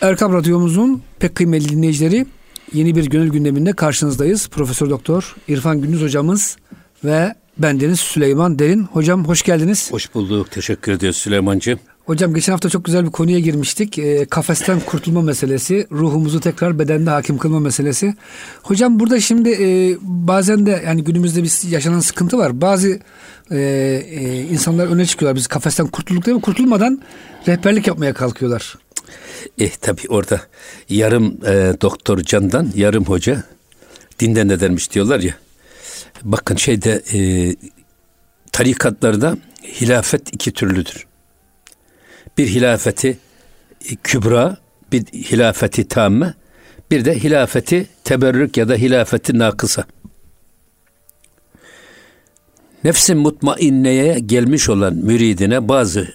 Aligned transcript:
Erkam 0.00 0.32
Radyomuzun 0.32 1.02
pek 1.18 1.34
kıymetli 1.34 1.68
dinleyicileri 1.68 2.26
yeni 2.72 2.96
bir 2.96 3.06
gönül 3.06 3.30
gündeminde 3.30 3.72
karşınızdayız. 3.72 4.48
Profesör 4.48 4.90
Doktor 4.90 5.36
İrfan 5.48 5.80
Gündüz 5.80 6.02
hocamız 6.02 6.56
ve 7.04 7.34
bendeniz 7.58 8.00
Süleyman 8.00 8.58
Derin. 8.58 8.82
Hocam 8.82 9.24
hoş 9.24 9.42
geldiniz. 9.42 9.92
Hoş 9.92 10.14
bulduk. 10.14 10.50
Teşekkür 10.50 10.92
ediyoruz 10.92 11.16
Süleymancığım. 11.16 11.78
Hocam 12.06 12.34
geçen 12.34 12.52
hafta 12.52 12.68
çok 12.68 12.84
güzel 12.84 13.06
bir 13.06 13.10
konuya 13.10 13.38
girmiştik. 13.38 13.98
E, 13.98 14.24
kafesten 14.24 14.80
kurtulma 14.80 15.22
meselesi, 15.22 15.86
ruhumuzu 15.92 16.40
tekrar 16.40 16.78
bedende 16.78 17.10
hakim 17.10 17.38
kılma 17.38 17.60
meselesi. 17.60 18.14
Hocam 18.62 19.00
burada 19.00 19.20
şimdi 19.20 19.50
e, 19.50 19.96
bazen 20.02 20.66
de 20.66 20.82
yani 20.86 21.04
günümüzde 21.04 21.42
bir 21.42 21.68
yaşanan 21.70 22.00
sıkıntı 22.00 22.38
var. 22.38 22.60
Bazı 22.60 23.00
e, 23.50 23.58
e, 24.10 24.42
insanlar 24.42 24.86
öne 24.86 25.06
çıkıyorlar. 25.06 25.36
Biz 25.36 25.46
kafesten 25.46 25.86
kurtulduk 25.86 26.26
değil 26.26 26.34
mi? 26.36 26.42
Kurtulmadan 26.42 27.02
rehberlik 27.48 27.86
yapmaya 27.86 28.14
kalkıyorlar. 28.14 28.78
Eh 29.58 29.70
tabi 29.70 30.00
orada 30.08 30.40
yarım 30.88 31.38
e, 31.46 31.74
doktor 31.80 32.18
candan 32.18 32.72
yarım 32.74 33.04
hoca 33.04 33.44
dinden 34.20 34.48
ne 34.48 34.60
dermiş 34.60 34.90
diyorlar 34.92 35.20
ya. 35.20 35.34
Bakın 36.22 36.56
şeyde 36.56 37.02
e, 37.12 37.20
tarikatlarda 38.52 39.36
hilafet 39.80 40.34
iki 40.34 40.52
türlüdür. 40.52 41.06
Bir 42.38 42.46
hilafeti 42.46 43.18
kübra, 44.02 44.56
bir 44.92 45.04
hilafeti 45.04 45.88
tamme, 45.88 46.34
bir 46.90 47.04
de 47.04 47.18
hilafeti 47.18 47.86
teberrük 48.04 48.56
ya 48.56 48.68
da 48.68 48.74
hilafeti 48.74 49.38
nakısa. 49.38 49.84
Nefsin 52.84 53.18
mutmainneye 53.18 54.18
gelmiş 54.18 54.68
olan 54.68 54.94
müridine 54.94 55.68
bazı 55.68 56.14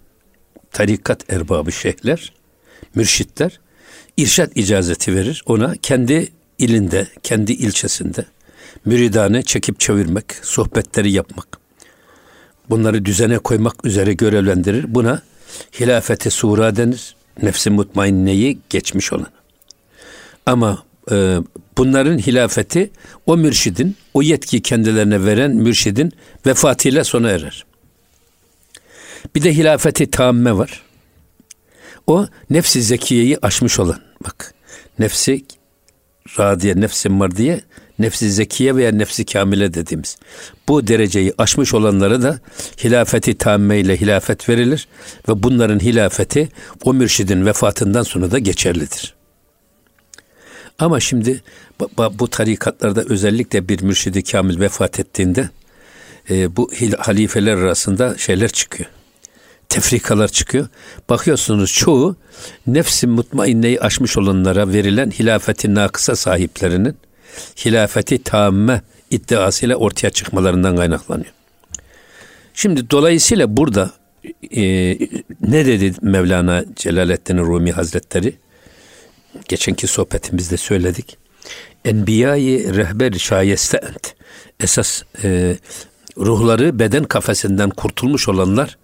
tarikat 0.71 1.33
erbabı 1.33 1.71
şeyhler 1.71 2.33
mürşitler 2.95 3.59
irşat 4.17 4.57
icazeti 4.57 5.15
verir. 5.15 5.43
Ona 5.45 5.75
kendi 5.81 6.27
ilinde, 6.57 7.07
kendi 7.23 7.51
ilçesinde 7.51 8.25
müridane 8.85 9.43
çekip 9.43 9.79
çevirmek, 9.79 10.25
sohbetleri 10.41 11.11
yapmak, 11.11 11.47
bunları 12.69 13.05
düzene 13.05 13.37
koymak 13.37 13.85
üzere 13.85 14.13
görevlendirir. 14.13 14.85
Buna 14.87 15.21
hilafeti 15.79 16.31
sura 16.31 16.75
denir. 16.75 17.15
Nefsi 17.41 17.69
mutmainneyi 17.69 18.59
geçmiş 18.69 19.13
olan. 19.13 19.31
Ama 20.45 20.83
e, 21.11 21.37
bunların 21.77 22.17
hilafeti 22.17 22.91
o 23.25 23.37
mürşidin, 23.37 23.95
o 24.13 24.21
yetki 24.21 24.61
kendilerine 24.61 25.25
veren 25.25 25.51
mürşidin 25.51 26.11
vefatıyla 26.45 27.03
sona 27.03 27.29
erer. 27.29 27.65
Bir 29.35 29.43
de 29.43 29.55
hilafeti 29.55 30.11
tamme 30.11 30.57
var. 30.57 30.84
O 32.07 32.27
nefsi 32.49 32.81
zekiyeyi 32.81 33.37
aşmış 33.41 33.79
olan. 33.79 33.99
Bak 34.23 34.53
nefsi 34.99 35.45
radiye, 36.39 36.81
nefsi 36.81 37.09
mardiye, 37.09 37.61
nefsi 37.99 38.31
zekiye 38.31 38.75
veya 38.75 38.91
nefsi 38.91 39.25
kamile 39.25 39.73
dediğimiz. 39.73 40.17
Bu 40.67 40.87
dereceyi 40.87 41.33
aşmış 41.37 41.73
olanlara 41.73 42.21
da 42.21 42.39
hilafeti 42.83 43.37
tamme 43.37 43.79
ile 43.79 44.01
hilafet 44.01 44.49
verilir 44.49 44.87
ve 45.29 45.43
bunların 45.43 45.79
hilafeti 45.79 46.49
o 46.83 46.93
mürşidin 46.93 47.45
vefatından 47.45 48.03
sonra 48.03 48.31
da 48.31 48.39
geçerlidir. 48.39 49.15
Ama 50.79 50.99
şimdi 50.99 51.41
bu 52.19 52.27
tarikatlarda 52.27 53.03
özellikle 53.09 53.69
bir 53.69 53.81
mürşidi 53.81 54.23
kamil 54.23 54.59
vefat 54.59 54.99
ettiğinde 54.99 55.49
e, 56.29 56.55
bu 56.55 56.71
halifeler 56.97 57.57
arasında 57.57 58.17
şeyler 58.17 58.49
çıkıyor 58.49 58.89
tefrikalar 59.69 60.27
çıkıyor. 60.27 60.67
Bakıyorsunuz 61.09 61.73
çoğu 61.73 62.15
nefsi 62.67 63.07
mutmainneyi 63.07 63.81
aşmış 63.81 64.17
olanlara 64.17 64.73
verilen 64.73 65.11
hilafeti 65.11 65.75
nakısa 65.75 66.15
sahiplerinin 66.15 66.97
hilafeti 67.65 68.23
tamme 68.23 68.81
iddiasıyla 69.11 69.75
ortaya 69.75 70.09
çıkmalarından 70.09 70.75
kaynaklanıyor. 70.75 71.31
Şimdi 72.53 72.89
dolayısıyla 72.89 73.57
burada 73.57 73.91
e, 74.51 74.63
ne 75.41 75.65
dedi 75.65 75.93
Mevlana 76.01 76.65
Celaleddin 76.75 77.37
Rumi 77.37 77.71
Hazretleri? 77.71 78.33
Geçenki 79.47 79.87
sohbetimizde 79.87 80.57
söyledik. 80.57 81.17
Enbiyayı 81.85 82.75
rehber 82.75 83.13
şayeste 83.13 83.77
ent. 83.77 84.15
Esas 84.59 85.03
e, 85.23 85.57
ruhları 86.17 86.79
beden 86.79 87.03
kafesinden 87.03 87.69
kurtulmuş 87.69 88.29
olanlar 88.29 88.77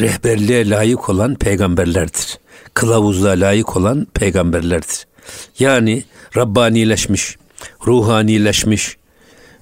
rehberliğe 0.00 0.70
layık 0.70 1.08
olan 1.08 1.34
peygamberlerdir. 1.34 2.38
Kılavuzluğa 2.74 3.32
layık 3.32 3.76
olan 3.76 4.06
peygamberlerdir. 4.14 5.06
Yani 5.58 6.04
Rabbanileşmiş, 6.36 7.36
ruhanileşmiş 7.86 8.96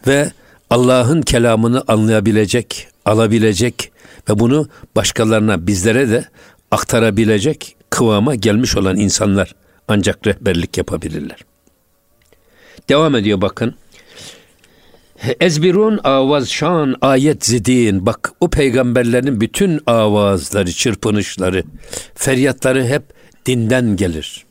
ve 0.07 0.33
Allah'ın 0.71 1.23
kelamını 1.23 1.85
anlayabilecek, 1.89 2.89
alabilecek 3.05 3.93
ve 4.29 4.39
bunu 4.39 4.69
başkalarına, 4.97 5.67
bizlere 5.67 6.11
de 6.11 6.25
aktarabilecek 6.71 7.77
kıvama 7.91 8.35
gelmiş 8.35 8.77
olan 8.77 8.97
insanlar 8.97 9.55
ancak 9.89 10.27
rehberlik 10.27 10.79
yapabilirler. 10.79 11.45
Devam 12.89 13.15
ediyor 13.15 13.41
bakın. 13.41 13.75
Ezbirun 15.41 16.01
avaz 16.05 16.49
şan 16.49 16.97
ayet 17.01 17.47
zidin. 17.47 18.07
Bak 18.07 18.33
o 18.41 18.51
peygamberlerin 18.51 19.41
bütün 19.41 19.81
avazları, 19.87 20.73
çırpınışları, 20.73 21.63
feryatları 22.15 22.87
hep 22.87 23.03
dinden 23.47 23.97
gelir. 23.97 24.45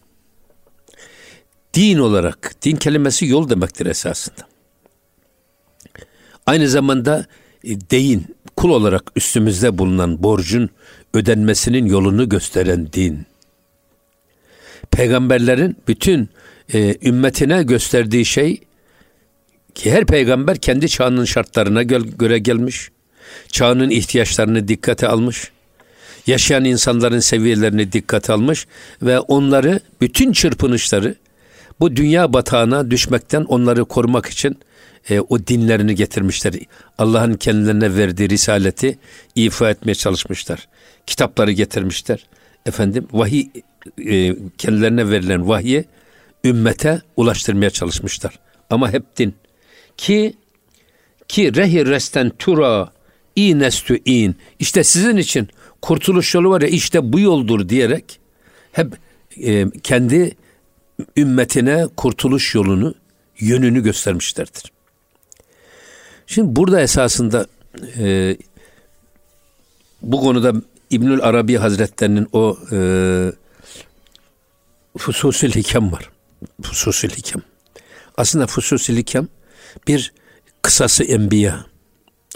Din 1.73 1.97
olarak, 1.97 2.53
din 2.61 2.75
kelimesi 2.75 3.25
yol 3.25 3.50
demektir 3.50 3.85
esasında. 3.85 4.47
Aynı 6.45 6.69
zamanda 6.69 7.25
e, 7.63 7.81
deyin, 7.91 8.35
kul 8.55 8.69
olarak 8.69 9.11
üstümüzde 9.16 9.78
bulunan 9.78 10.23
borcun 10.23 10.69
ödenmesinin 11.13 11.85
yolunu 11.85 12.29
gösteren 12.29 12.94
din. 12.94 13.25
Peygamberlerin 14.91 15.78
bütün 15.88 16.29
e, 16.73 16.95
ümmetine 17.07 17.63
gösterdiği 17.63 18.25
şey 18.25 18.61
ki 19.78 19.92
her 19.92 20.06
peygamber 20.06 20.58
kendi 20.58 20.90
çağının 20.90 21.26
şartlarına 21.26 21.84
göre 21.84 22.40
gelmiş. 22.40 22.90
Çağının 23.52 23.90
ihtiyaçlarını 23.90 24.68
dikkate 24.68 25.08
almış. 25.08 25.52
Yaşayan 26.28 26.66
insanların 26.66 27.20
seviyelerini 27.20 27.92
dikkate 27.92 28.34
almış 28.34 28.68
ve 29.02 29.20
onları 29.20 29.80
bütün 30.02 30.32
çırpınışları 30.32 31.16
bu 31.80 31.96
dünya 31.96 32.34
batağına 32.34 32.92
düşmekten 32.92 33.44
onları 33.44 33.86
korumak 33.86 34.26
için 34.26 34.60
e, 35.10 35.20
o 35.20 35.40
dinlerini 35.40 35.96
getirmişler. 35.96 36.54
Allah'ın 36.98 37.34
kendilerine 37.34 37.96
verdiği 37.96 38.30
risaleti 38.30 38.98
ifa 39.36 39.70
etmeye 39.70 39.96
çalışmışlar. 39.96 40.68
Kitapları 41.08 41.52
getirmişler. 41.52 42.26
Efendim 42.66 43.08
vahiy 43.12 43.48
e, 44.08 44.36
kendilerine 44.58 45.09
verilen 45.09 45.48
vahyi 45.48 45.86
ümmete 46.46 47.02
ulaştırmaya 47.16 47.70
çalışmışlar. 47.70 48.40
Ama 48.70 48.94
hep 48.94 49.18
din 49.18 49.36
ki 49.97 50.34
ki 51.28 51.56
rehi 51.56 51.85
resten 51.85 52.30
tura 52.30 52.91
inestü 53.35 54.00
in. 54.06 54.35
İşte 54.59 54.84
sizin 54.84 55.18
için 55.18 55.50
kurtuluş 55.81 56.35
yolu 56.35 56.50
var 56.50 56.62
ya 56.62 56.68
işte 56.68 57.13
bu 57.13 57.19
yoldur 57.19 57.69
diyerek 57.69 58.19
hep 58.72 58.94
e, 59.44 59.66
kendi 59.84 60.35
ümmetine 61.18 61.88
kurtuluş 61.97 62.56
yolunu, 62.56 62.96
yönünü 63.40 63.84
göstermişlerdir. 63.84 64.72
Şimdi 66.28 66.56
burada 66.56 66.81
esasında 66.81 67.47
e, 67.97 68.38
bu 70.02 70.22
konuda 70.22 70.53
İbnül 70.90 71.24
Arabi 71.24 71.56
Hazretlerinin 71.56 72.28
o 72.34 72.58
e, 72.72 72.79
Fususil 74.97 75.52
Hikem 75.52 75.91
var. 75.91 76.09
Fususil 76.61 77.09
Hikem. 77.09 77.41
Aslında 78.17 78.47
Fususil 78.47 78.97
Hikem 78.97 79.28
bir 79.88 80.14
kısası 80.62 81.03
enbiya. 81.03 81.66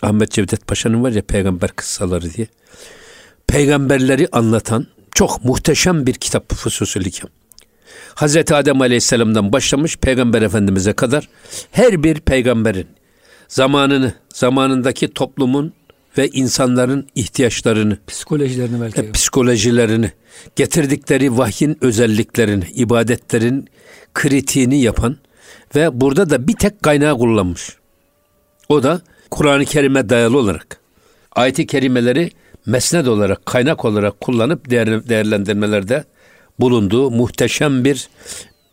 Ahmet 0.01 0.31
Cevdet 0.31 0.67
Paşa'nın 0.67 1.03
var 1.03 1.11
ya 1.11 1.21
peygamber 1.21 1.71
kıssaları 1.71 2.33
diye. 2.33 2.47
Peygamberleri 3.47 4.27
anlatan 4.31 4.87
çok 5.15 5.45
muhteşem 5.45 6.07
bir 6.07 6.13
kitap 6.13 6.53
Fususul 6.53 7.01
Hikam. 7.01 7.29
Hazreti 8.15 8.55
Adem 8.55 8.81
Aleyhisselam'dan 8.81 9.53
başlamış 9.53 9.97
Peygamber 9.97 10.41
Efendimiz'e 10.41 10.93
kadar 10.93 11.29
her 11.71 12.03
bir 12.03 12.19
peygamberin 12.19 12.87
zamanını, 13.47 14.13
zamanındaki 14.33 15.13
toplumun 15.13 15.73
ve 16.17 16.27
insanların 16.27 17.07
ihtiyaçlarını, 17.15 17.97
psikolojilerini 18.07 18.81
belki. 18.81 19.01
E, 19.01 19.11
psikolojilerini, 19.11 20.11
getirdikleri 20.55 21.37
vahyin 21.37 21.77
özelliklerini, 21.81 22.65
ibadetlerin 22.75 23.67
kritiğini 24.13 24.81
yapan 24.81 25.17
ve 25.75 26.01
burada 26.01 26.29
da 26.29 26.47
bir 26.47 26.55
tek 26.55 26.83
kaynağı 26.83 27.17
kullanmış. 27.17 27.75
O 28.69 28.83
da 28.83 29.01
Kur'an-ı 29.31 29.65
Kerim'e 29.65 30.09
dayalı 30.09 30.37
olarak 30.37 30.79
ayet-i 31.31 31.67
kerimeleri 31.67 32.31
mesned 32.65 33.05
olarak, 33.05 33.45
kaynak 33.45 33.85
olarak 33.85 34.21
kullanıp 34.21 34.69
değer, 34.69 35.09
değerlendirmelerde 35.09 36.03
bulunduğu 36.59 37.11
muhteşem 37.11 37.85
bir 37.85 38.09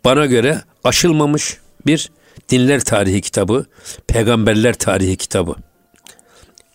bana 0.04 0.26
göre 0.26 0.62
aşılmamış 0.84 1.58
bir 1.86 2.10
dinler 2.48 2.80
tarihi 2.80 3.20
kitabı, 3.20 3.66
peygamberler 4.06 4.74
tarihi 4.74 5.16
kitabı. 5.16 5.54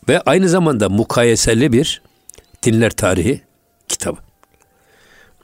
Ve 0.10 0.22
aynı 0.22 0.50
zamanda 0.50 0.90
mukayeseli 0.90 1.74
bir 1.74 2.02
dinler 2.64 2.90
tarihi 2.90 3.42
kitabı. 3.88 4.18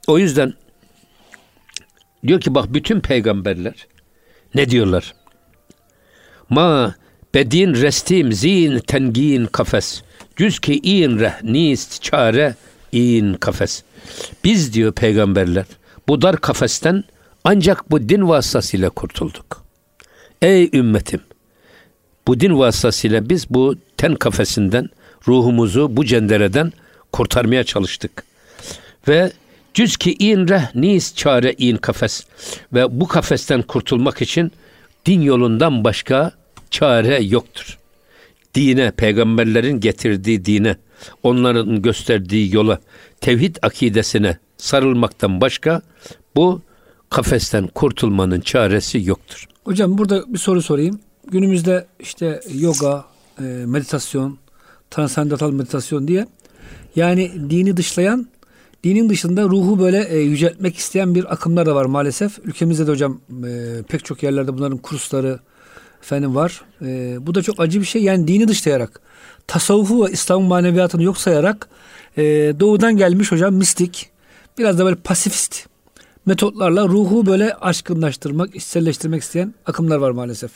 O 0.08 0.20
yüzden 0.20 0.54
diyor 2.28 2.42
ki 2.42 2.56
bak 2.56 2.74
bütün 2.74 3.00
peygamberler 3.00 3.88
ne 4.56 4.70
diyorlar? 4.70 5.14
Ma 6.50 6.96
bedin 7.34 7.74
restim 7.74 8.34
zin 8.34 8.80
tengin 8.80 9.46
kafes. 9.46 10.02
Cüz 10.36 10.60
ki 10.60 10.80
in 10.84 11.20
reh 11.20 11.44
nist 11.44 12.02
çare 12.02 12.56
in 12.92 13.34
kafes. 13.34 13.84
Biz 14.44 14.74
diyor 14.74 14.92
peygamberler 14.92 15.66
bu 16.08 16.22
dar 16.22 16.38
kafesten 16.38 17.04
ancak 17.44 17.92
bu 17.92 18.10
din 18.10 18.30
vasıtasıyla 18.30 18.90
kurtulduk. 18.90 19.64
Ey 20.42 20.70
ümmetim 20.74 21.22
bu 22.28 22.40
din 22.40 22.60
vasıtasıyla 22.60 23.30
biz 23.30 23.50
bu 23.50 23.76
ten 23.98 24.16
kafesinden 24.16 24.90
ruhumuzu 25.28 25.98
bu 25.98 26.06
cendereden 26.06 26.72
kurtarmaya 27.12 27.64
çalıştık. 27.64 28.24
Ve 29.08 29.32
cüz 29.80 29.98
ki 29.98 30.16
in 30.20 30.48
reh 30.48 30.76
nis 30.76 31.16
çare 31.16 31.54
in 31.58 31.78
kafes 31.78 32.26
ve 32.74 33.00
bu 33.00 33.08
kafesten 33.08 33.62
kurtulmak 33.62 34.22
için 34.22 34.52
din 35.06 35.22
yolundan 35.22 35.84
başka 35.84 36.32
çare 36.72 37.24
yoktur. 37.24 37.78
Dine, 38.56 38.92
peygamberlerin 38.92 39.80
getirdiği 39.80 40.46
dine, 40.46 40.76
onların 41.24 41.82
gösterdiği 41.82 42.56
yola, 42.56 42.80
tevhid 43.22 43.56
akidesine 43.62 44.38
sarılmaktan 44.58 45.42
başka 45.42 45.82
bu 46.36 46.62
kafesten 47.10 47.68
kurtulmanın 47.68 48.42
çaresi 48.42 49.02
yoktur. 49.06 49.48
Hocam 49.64 49.98
burada 49.98 50.34
bir 50.34 50.40
soru 50.40 50.62
sorayım. 50.62 51.00
Günümüzde 51.32 51.88
işte 52.00 52.42
yoga, 52.54 53.06
e, 53.40 53.44
meditasyon, 53.44 54.38
transandantal 54.92 55.52
meditasyon 55.52 56.08
diye 56.08 56.28
yani 56.96 57.32
dini 57.50 57.78
dışlayan, 57.78 58.28
dinin 58.84 59.10
dışında 59.10 59.44
ruhu 59.44 59.80
böyle 59.80 60.04
e, 60.04 60.20
yüceltmek 60.20 60.78
isteyen 60.78 61.16
bir 61.16 61.34
akımlar 61.34 61.66
da 61.66 61.76
var 61.76 61.86
maalesef. 61.86 62.40
Ülkemizde 62.44 62.88
de 62.88 62.92
hocam 62.92 63.22
e, 63.48 63.84
pek 63.88 64.06
çok 64.06 64.24
yerlerde 64.24 64.58
bunların 64.58 64.78
kursları 64.78 65.40
efendim 66.04 66.36
var. 66.36 66.62
E, 66.82 67.18
bu 67.28 67.36
da 67.36 67.42
çok 67.42 67.60
acı 67.60 67.80
bir 67.80 67.86
şey. 67.86 68.04
Yani 68.04 68.28
dini 68.28 68.48
dışlayarak, 68.48 69.02
tasavvufu 69.48 70.06
ve 70.06 70.12
İslam 70.12 70.44
maneviyatını 70.44 71.04
yok 71.04 71.18
sayarak 71.18 71.70
e, 72.18 72.24
doğudan 72.60 72.98
gelmiş 72.98 73.32
hocam 73.32 73.54
mistik, 73.54 74.10
biraz 74.58 74.80
da 74.80 74.86
böyle 74.86 74.96
pasifist 74.96 75.70
metotlarla 76.26 76.88
ruhu 76.88 77.26
böyle 77.26 77.54
aşkınlaştırmak, 77.54 78.56
içselleştirmek 78.56 79.22
isteyen 79.24 79.54
akımlar 79.66 79.98
var 79.98 80.12
maalesef. 80.12 80.52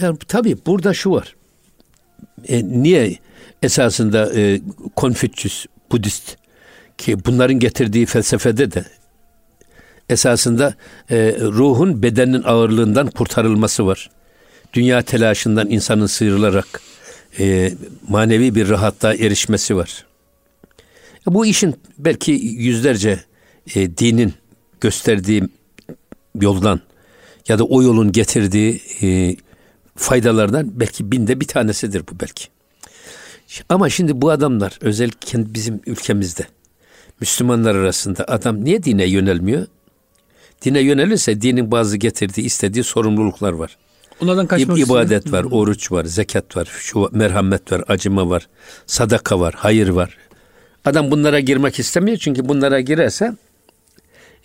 Yani, 0.00 0.18
tabii 0.28 0.56
burada 0.66 0.94
şu 0.94 1.10
var. 1.10 1.36
E, 2.48 2.64
niye 2.82 3.18
esasında 3.62 4.34
e, 4.34 4.60
Konfüçyüs, 4.96 5.66
Budist 5.92 6.36
ki 6.98 7.24
bunların 7.24 7.58
getirdiği 7.58 8.06
felsefede 8.06 8.72
de 8.72 8.84
esasında 10.08 10.74
e, 11.10 11.36
ruhun 11.40 12.02
bedenin 12.02 12.42
ağırlığından 12.42 13.10
kurtarılması 13.10 13.86
var. 13.86 14.10
Dünya 14.72 15.02
telaşından 15.02 15.70
insanın 15.70 16.06
sıyrılarak 16.06 16.80
e, 17.38 17.72
manevi 18.08 18.54
bir 18.54 18.68
rahatlığa 18.68 19.14
erişmesi 19.14 19.76
var. 19.76 20.06
E, 21.28 21.34
bu 21.34 21.46
işin 21.46 21.76
belki 21.98 22.32
yüzlerce 22.42 23.20
e, 23.74 23.96
dinin 23.96 24.34
gösterdiği 24.80 25.42
yoldan 26.40 26.80
ya 27.48 27.58
da 27.58 27.64
o 27.64 27.82
yolun 27.82 28.12
getirdiği 28.12 28.80
e, 29.02 29.36
faydalardan 29.96 30.80
belki 30.80 31.12
binde 31.12 31.40
bir 31.40 31.46
tanesidir 31.46 32.02
bu 32.10 32.20
belki. 32.20 32.44
Ama 33.68 33.88
şimdi 33.88 34.22
bu 34.22 34.30
adamlar 34.30 34.78
özellikle 34.80 35.54
bizim 35.54 35.80
ülkemizde 35.86 36.46
Müslümanlar 37.20 37.74
arasında 37.74 38.24
adam 38.28 38.64
niye 38.64 38.82
dine 38.82 39.04
yönelmiyor? 39.04 39.66
Dine 40.64 40.80
yönelirse 40.80 41.40
dinin 41.40 41.70
bazı 41.70 41.96
getirdiği, 41.96 42.42
istediği 42.42 42.84
sorumluluklar 42.84 43.52
var. 43.52 43.76
Onlardan 44.22 44.46
kaçmak 44.46 44.78
İbadet 44.78 45.22
için. 45.22 45.32
var, 45.32 45.44
oruç 45.50 45.92
var, 45.92 46.04
zekat 46.04 46.56
var, 46.56 46.68
şu 46.78 47.08
merhamet 47.12 47.72
var, 47.72 47.82
acıma 47.88 48.30
var, 48.30 48.48
sadaka 48.86 49.40
var, 49.40 49.54
hayır 49.56 49.88
var. 49.88 50.16
Adam 50.84 51.10
bunlara 51.10 51.40
girmek 51.40 51.78
istemiyor 51.78 52.16
çünkü 52.16 52.48
bunlara 52.48 52.80
girerse 52.80 53.36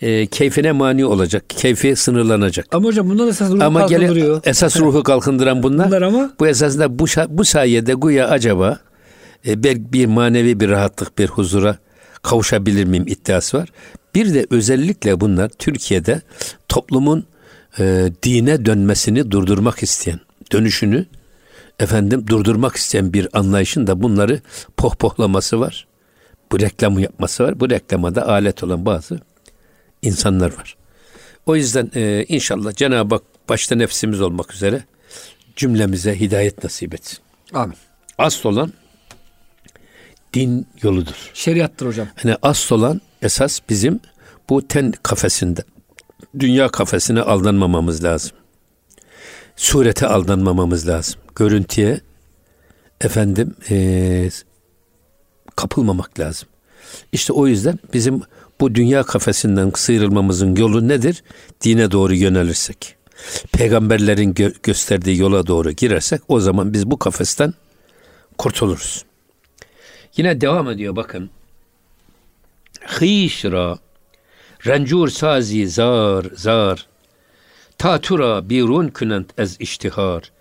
e, 0.00 0.26
keyfine 0.26 0.72
mani 0.72 1.04
olacak. 1.06 1.44
Keyfi 1.50 1.96
sınırlanacak. 1.96 2.66
Ama 2.72 2.88
hocam 2.88 3.10
bunlar 3.10 3.28
esas 3.28 3.50
ruhu 3.50 3.64
ama 3.64 3.80
kalkındırıyor. 3.80 4.42
Gele, 4.42 4.50
esas 4.50 4.80
ruhu 4.80 5.02
kalkındıran 5.02 5.62
bunlar. 5.62 5.86
bunlar 5.86 6.02
ama 6.02 6.32
bu 6.40 6.46
esasında 6.46 6.98
bu, 6.98 7.06
bu 7.28 7.44
sayede 7.44 7.92
güya 7.92 8.28
acaba 8.28 8.78
e, 9.46 9.62
bir, 9.62 9.92
bir 9.92 10.06
manevi 10.06 10.60
bir 10.60 10.68
rahatlık, 10.68 11.18
bir 11.18 11.26
huzura 11.26 11.78
kavuşabilir 12.24 12.84
miyim 12.84 13.04
iddiası 13.06 13.58
var. 13.58 13.68
Bir 14.14 14.34
de 14.34 14.46
özellikle 14.50 15.20
bunlar 15.20 15.48
Türkiye'de 15.48 16.20
toplumun 16.68 17.26
e, 17.78 18.12
dine 18.22 18.64
dönmesini 18.64 19.30
durdurmak 19.30 19.82
isteyen, 19.82 20.20
dönüşünü 20.52 21.06
efendim 21.78 22.24
durdurmak 22.28 22.76
isteyen 22.76 23.12
bir 23.12 23.28
anlayışın 23.38 23.86
da 23.86 24.02
bunları 24.02 24.40
pohpohlaması 24.76 25.60
var. 25.60 25.86
Bu 26.52 26.60
reklamı 26.60 27.00
yapması 27.00 27.44
var. 27.44 27.60
Bu 27.60 27.70
reklamada 27.70 28.28
alet 28.28 28.64
olan 28.64 28.86
bazı 28.86 29.20
insanlar 30.02 30.58
var. 30.58 30.76
O 31.46 31.56
yüzden 31.56 31.90
e, 31.94 32.24
inşallah 32.28 32.72
Cenab-ı 32.72 33.14
Hak 33.14 33.22
başta 33.48 33.74
nefsimiz 33.74 34.20
olmak 34.20 34.54
üzere 34.54 34.84
cümlemize 35.56 36.20
hidayet 36.20 36.64
nasip 36.64 36.94
etsin. 36.94 37.18
Amin. 37.52 37.76
Asıl 38.18 38.48
olan 38.48 38.72
din 40.34 40.66
yoludur. 40.82 41.30
Şeriattır 41.34 41.86
hocam. 41.86 42.08
Yani 42.24 42.36
asıl 42.42 42.76
olan 42.76 43.00
esas 43.22 43.60
bizim 43.68 44.00
bu 44.50 44.68
ten 44.68 44.92
kafesinde, 45.02 45.64
dünya 46.38 46.68
kafesine 46.68 47.20
aldanmamamız 47.20 48.04
lazım. 48.04 48.32
Surete 49.56 50.06
aldanmamamız 50.06 50.88
lazım. 50.88 51.20
Görüntüye 51.34 52.00
efendim 53.00 53.54
e, 53.70 54.30
kapılmamak 55.56 56.20
lazım. 56.20 56.48
İşte 57.12 57.32
o 57.32 57.46
yüzden 57.46 57.78
bizim 57.94 58.22
bu 58.60 58.74
dünya 58.74 59.02
kafesinden 59.02 59.72
sıyrılmamızın 59.74 60.56
yolu 60.56 60.88
nedir? 60.88 61.22
Dine 61.60 61.90
doğru 61.90 62.14
yönelirsek. 62.14 62.96
Peygamberlerin 63.52 64.32
gö- 64.32 64.54
gösterdiği 64.62 65.18
yola 65.18 65.46
doğru 65.46 65.70
girersek 65.70 66.20
o 66.28 66.40
zaman 66.40 66.72
biz 66.72 66.90
bu 66.90 66.98
kafesten 66.98 67.54
kurtuluruz. 68.38 69.04
Yine 70.16 70.40
devam 70.40 70.70
ediyor 70.70 70.96
bakın. 70.96 71.30
Hişra 73.00 73.78
rencur 74.66 75.08
sazi 75.08 75.68
zar 75.68 76.26
zar 76.34 76.86
tatura 77.78 78.48
birun 78.48 78.88
künent 78.88 79.38
ez 79.38 79.60
iştihar. 79.60 80.32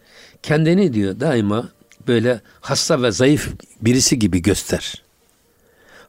Kendini 0.43 0.93
diyor 0.93 1.19
daima 1.19 1.69
böyle 2.07 2.41
hasta 2.61 3.01
ve 3.01 3.11
zayıf 3.11 3.49
birisi 3.81 4.19
gibi 4.19 4.41
göster 4.41 5.03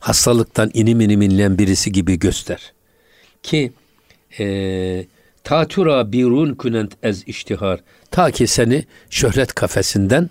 hastalıktan 0.05 0.71
inim 0.75 1.01
inim 1.01 1.23
inleyen 1.23 1.59
birisi 1.59 1.93
gibi 1.93 2.19
göster. 2.19 2.73
Ki 3.43 3.73
e, 4.39 5.07
tatura 5.45 6.13
birun 6.13 6.55
künent 6.55 6.93
ez 7.03 7.23
iştihar. 7.27 7.81
Ta 8.11 8.31
ki 8.31 8.47
seni 8.47 8.85
şöhret 9.11 9.55
kafesinden 9.55 10.31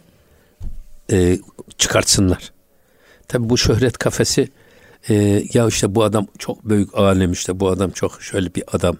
e, 1.11 1.39
çıkartsınlar. 1.77 2.51
Tabi 3.27 3.49
bu 3.49 3.57
şöhret 3.57 3.97
kafesi 3.97 4.49
e, 5.09 5.43
ya 5.53 5.67
işte 5.67 5.95
bu 5.95 6.03
adam 6.03 6.27
çok 6.39 6.69
büyük 6.69 6.97
alem 6.97 7.31
işte 7.31 7.59
bu 7.59 7.69
adam 7.69 7.91
çok 7.91 8.21
şöyle 8.21 8.55
bir 8.55 8.63
adam. 8.71 8.97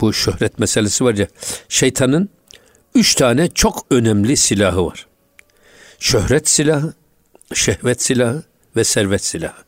Bu 0.00 0.12
şöhret 0.12 0.58
meselesi 0.58 1.04
var 1.04 1.14
ya 1.14 1.26
şeytanın 1.68 2.28
üç 2.94 3.14
tane 3.14 3.48
çok 3.48 3.86
önemli 3.90 4.36
silahı 4.36 4.86
var. 4.86 5.06
Şöhret 5.98 6.48
silahı, 6.48 6.94
şehvet 7.54 8.02
silahı 8.02 8.42
ve 8.76 8.84
servet 8.84 9.24
silahı. 9.24 9.62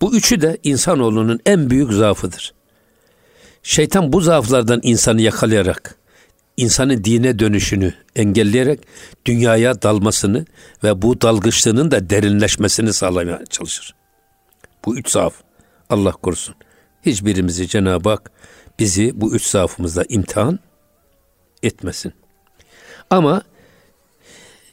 Bu 0.00 0.16
üçü 0.16 0.40
de 0.40 0.58
insanoğlunun 0.64 1.40
en 1.46 1.70
büyük 1.70 1.92
zaafıdır. 1.92 2.54
Şeytan 3.62 4.12
bu 4.12 4.20
zaaflardan 4.20 4.80
insanı 4.82 5.22
yakalayarak, 5.22 5.98
insanın 6.58 7.04
dine 7.04 7.38
dönüşünü 7.38 7.94
engelleyerek 8.16 8.80
dünyaya 9.24 9.82
dalmasını 9.82 10.46
ve 10.84 11.02
bu 11.02 11.20
dalgıçlığının 11.20 11.90
da 11.90 12.10
derinleşmesini 12.10 12.92
sağlamaya 12.92 13.44
çalışır. 13.50 13.94
Bu 14.84 14.98
üç 14.98 15.10
zaaf 15.10 15.34
Allah 15.90 16.12
korusun. 16.12 16.54
Hiçbirimizi 17.06 17.68
Cenab-ı 17.68 18.08
Hak 18.08 18.30
bizi 18.78 19.20
bu 19.20 19.34
üç 19.34 19.46
zaafımızla 19.46 20.04
imtihan 20.08 20.58
etmesin. 21.62 22.12
Ama 23.10 23.42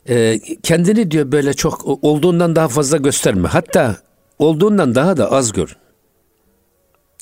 e, 0.09 0.39
kendini 0.63 1.11
diyor 1.11 1.31
böyle 1.31 1.53
çok 1.53 2.03
olduğundan 2.03 2.55
daha 2.55 2.67
fazla 2.67 2.97
gösterme. 2.97 3.47
Hatta 3.47 3.97
olduğundan 4.39 4.95
daha 4.95 5.17
da 5.17 5.31
az 5.31 5.51
gör. 5.51 5.77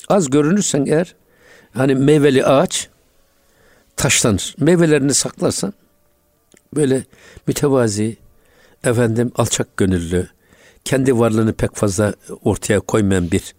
Az 0.08 0.30
görünürsen 0.30 0.86
eğer 0.86 1.14
Hani 1.74 1.94
meyveli 1.94 2.44
ağaç 2.44 2.88
taşlanır. 3.96 4.54
Meyvelerini 4.58 5.14
saklarsan 5.14 5.72
böyle 6.74 7.04
mütevazi, 7.46 8.16
efendim 8.84 9.32
alçak 9.36 9.76
gönüllü, 9.76 10.28
kendi 10.84 11.18
varlığını 11.18 11.52
pek 11.52 11.74
fazla 11.74 12.14
ortaya 12.44 12.80
koymayan 12.80 13.30
bir 13.30 13.54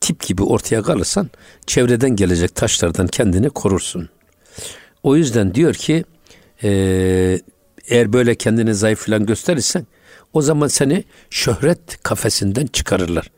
tip 0.00 0.26
gibi 0.26 0.42
ortaya 0.42 0.82
kalırsan 0.82 1.30
çevreden 1.66 2.16
gelecek 2.16 2.54
taşlardan 2.54 3.06
kendini 3.06 3.50
korursun. 3.50 4.08
O 5.02 5.16
yüzden 5.16 5.54
diyor 5.54 5.74
ki 5.74 6.04
e, 6.62 6.70
eğer 7.88 8.12
böyle 8.12 8.34
kendini 8.34 8.74
zayıf 8.74 8.98
falan 9.06 9.26
gösterirsen 9.26 9.86
o 10.32 10.42
zaman 10.42 10.68
seni 10.68 11.04
şöhret 11.30 12.02
kafesinden 12.02 12.66
çıkarırlar. 12.66 13.30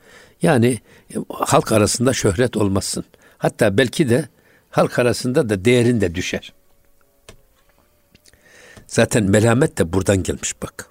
Yani 0.42 0.80
halk 1.28 1.72
arasında 1.72 2.12
şöhret 2.12 2.56
olmazsın. 2.56 3.04
Hatta 3.38 3.78
belki 3.78 4.08
de 4.08 4.28
halk 4.76 4.98
arasında 4.98 5.48
da 5.48 5.64
değerin 5.64 6.00
de 6.00 6.14
düşer. 6.14 6.52
Zaten 8.86 9.24
melamet 9.24 9.78
de 9.78 9.92
buradan 9.92 10.22
gelmiş 10.22 10.62
bak. 10.62 10.90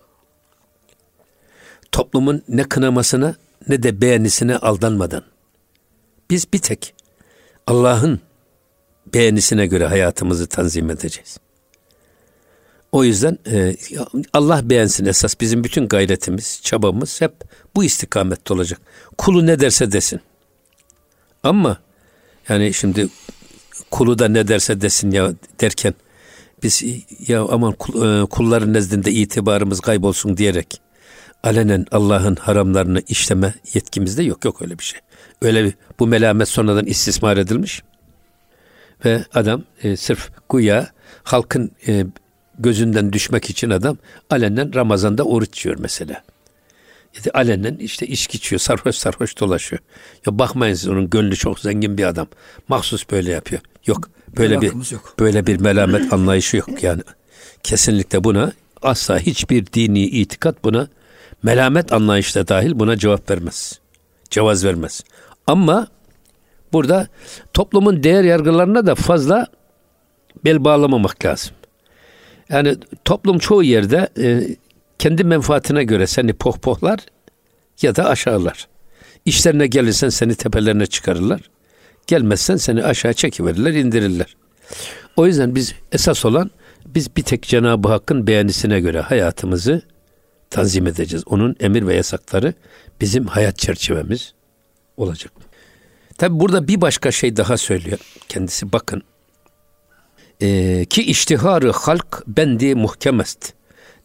Toplumun 1.92 2.44
ne 2.50 2.63
kınamasına 2.63 3.36
ne 3.68 3.84
de 3.84 4.01
beğenisine 4.01 4.58
aldanmadan 4.58 5.24
biz 6.30 6.54
bir 6.54 6.60
tek 6.60 6.96
Allah'ın 7.68 8.20
beğenisine 9.13 9.68
göre 9.68 9.86
hayatımızı 9.86 10.48
tanzim 10.48 10.89
edeceğiz. 10.89 11.38
O 12.92 13.04
yüzden 13.04 13.38
e, 13.48 13.75
Allah 14.34 14.70
beğensin 14.70 15.06
esas 15.06 15.39
bizim 15.42 15.63
bütün 15.63 15.88
gayretimiz, 15.88 16.62
çabamız 16.63 17.22
hep 17.22 17.34
bu 17.75 17.84
istikamette 17.84 18.54
olacak. 18.54 18.82
Kulu 19.18 19.46
ne 19.46 19.60
derse 19.60 19.92
desin. 19.92 20.22
Ama 21.44 21.77
yani 22.50 22.74
şimdi 22.74 23.10
kulu 23.96 24.20
da 24.20 24.28
ne 24.28 24.48
derse 24.48 24.82
desin 24.82 25.12
ya 25.12 25.34
derken 25.62 25.94
biz 26.64 26.84
ya 27.28 27.42
aman 27.44 27.72
e, 27.74 28.25
kulların 28.25 28.74
nezdinde 28.74 29.12
itibarımız 29.12 29.80
kaybolsun 29.80 30.38
diyerek 30.38 30.82
alenen 31.44 31.86
Allah'ın 31.92 32.36
haramlarını 32.36 33.02
işleme 33.08 33.54
yetkimizde 33.74 34.24
yok 34.24 34.46
yok 34.46 34.62
öyle 34.62 34.80
bir 34.80 34.84
şey. 34.84 35.00
Öyle 35.42 35.64
bir 35.64 35.74
bu 36.00 36.08
melamet 36.08 36.48
sonradan 36.48 36.86
istismar 36.86 37.38
edilmiş. 37.38 37.84
Ve 39.06 39.25
adam 39.34 39.64
e, 39.84 39.98
sırf 39.98 40.32
güya 40.52 40.90
halkın 41.24 41.72
e, 41.88 42.06
gözünden 42.60 43.14
düşmek 43.14 43.50
için 43.50 43.70
adam 43.70 43.98
alenen 44.30 44.75
Ramazan'da 44.75 45.24
oruç 45.24 45.66
yiyor 45.66 45.78
mesela. 45.80 46.24
Yani 47.16 47.32
alenen 47.34 47.76
işte 47.76 48.08
içki 48.08 48.38
içiyor, 48.38 48.60
sarhoş 48.60 48.96
sarhoş 48.96 49.40
dolaşıyor. 49.40 49.82
Ya 50.26 50.40
bakmayın 50.40 50.74
siz 50.76 50.88
onun 50.88 51.10
gönlü 51.10 51.36
çok 51.36 51.60
zengin 51.60 51.98
bir 51.98 52.04
adam. 52.04 52.28
Mahsus 52.68 53.10
böyle 53.12 53.32
yapıyor. 53.32 53.62
Yok. 53.86 54.10
Böyle 54.38 54.62
bir 54.62 54.92
yok. 54.92 55.16
böyle 55.20 55.48
bir 55.48 55.60
melamet 55.60 56.14
anlayışı 56.14 56.58
yok 56.58 56.84
yani. 56.84 57.02
Kesinlikle 57.64 58.24
buna 58.24 58.52
asla 58.82 59.20
hiçbir 59.20 59.66
dini 59.66 60.04
itikat 60.04 60.64
buna 60.64 60.88
melamet 61.44 61.94
anlayışla 61.94 62.48
dahil 62.48 62.80
buna 62.80 62.98
cevap 62.98 63.30
vermez. 63.30 63.80
Cevaz 64.30 64.66
vermez. 64.66 65.04
Ama 65.48 65.88
burada 66.74 67.08
toplumun 67.54 68.04
değer 68.04 68.24
yargılarına 68.24 68.86
da 68.86 68.96
fazla 68.96 69.48
bel 70.46 70.64
bağlamamak 70.64 71.26
lazım. 71.26 71.54
Yani 72.50 72.76
toplum 73.06 73.40
çoğu 73.40 73.64
yerde 73.64 74.10
e, 74.18 74.56
kendi 75.06 75.24
menfaatine 75.24 75.84
göre 75.84 76.08
seni 76.08 76.34
pohpohlar 76.34 77.00
ya 77.82 77.96
da 77.96 78.10
aşağılar. 78.10 78.68
İşlerine 79.26 79.68
gelirsen 79.68 80.10
seni 80.10 80.36
tepelerine 80.36 80.86
çıkarırlar. 80.86 81.42
Gelmezsen 82.08 82.56
seni 82.56 82.84
aşağı 82.84 83.14
çekiverirler, 83.14 83.74
indirirler. 83.74 84.36
O 85.16 85.28
yüzden 85.28 85.56
biz 85.56 85.76
esas 85.92 86.26
olan 86.26 86.52
biz 86.86 87.16
bir 87.16 87.24
tek 87.24 87.44
Cenab-ı 87.44 87.90
Hakk'ın 87.90 88.28
beğenisine 88.28 88.80
göre 88.80 89.02
hayatımızı 89.02 89.82
tanzim 90.50 90.88
edeceğiz. 90.88 91.24
Onun 91.28 91.56
emir 91.60 91.88
ve 91.88 91.96
yasakları 91.96 92.54
bizim 93.02 93.26
hayat 93.26 93.58
çerçevemiz 93.58 94.34
olacak. 94.98 95.32
Tabi 96.18 96.40
burada 96.40 96.68
bir 96.68 96.82
başka 96.82 97.12
şey 97.12 97.38
daha 97.38 97.58
söylüyor 97.58 98.00
kendisi 98.30 98.74
bakın. 98.74 99.02
Ee, 100.42 100.86
ki 100.90 101.04
iştiharı 101.04 101.72
halk 101.72 102.24
bendi 102.28 102.76
muhkemest. 102.76 103.54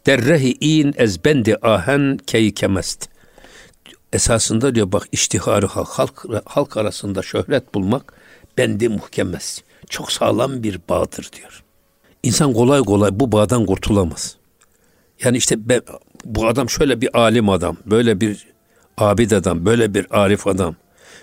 Derrehi 0.06 0.56
in 0.60 0.94
ez 0.96 1.24
bendi 1.24 1.56
ahen 1.62 2.18
keykemest. 2.26 3.08
Esasında 4.12 4.74
diyor 4.74 4.92
bak 4.92 5.08
iştiharı 5.12 5.66
halk, 5.66 6.24
halk, 6.44 6.76
arasında 6.76 7.22
şöhret 7.22 7.74
bulmak 7.74 8.12
bendi 8.58 8.88
muhkemest. 8.88 9.62
Çok 9.88 10.12
sağlam 10.12 10.62
bir 10.62 10.80
bağdır 10.88 11.30
diyor. 11.36 11.62
İnsan 12.22 12.52
kolay 12.52 12.80
kolay 12.80 13.10
bu 13.12 13.32
bağdan 13.32 13.66
kurtulamaz. 13.66 14.36
Yani 15.24 15.36
işte 15.36 15.68
ben, 15.68 15.80
bu 16.24 16.46
adam 16.46 16.70
şöyle 16.70 17.00
bir 17.00 17.18
alim 17.18 17.48
adam, 17.48 17.76
böyle 17.86 18.20
bir 18.20 18.46
abid 18.98 19.30
adam, 19.30 19.66
böyle 19.66 19.94
bir 19.94 20.06
arif 20.10 20.46
adam, 20.46 20.76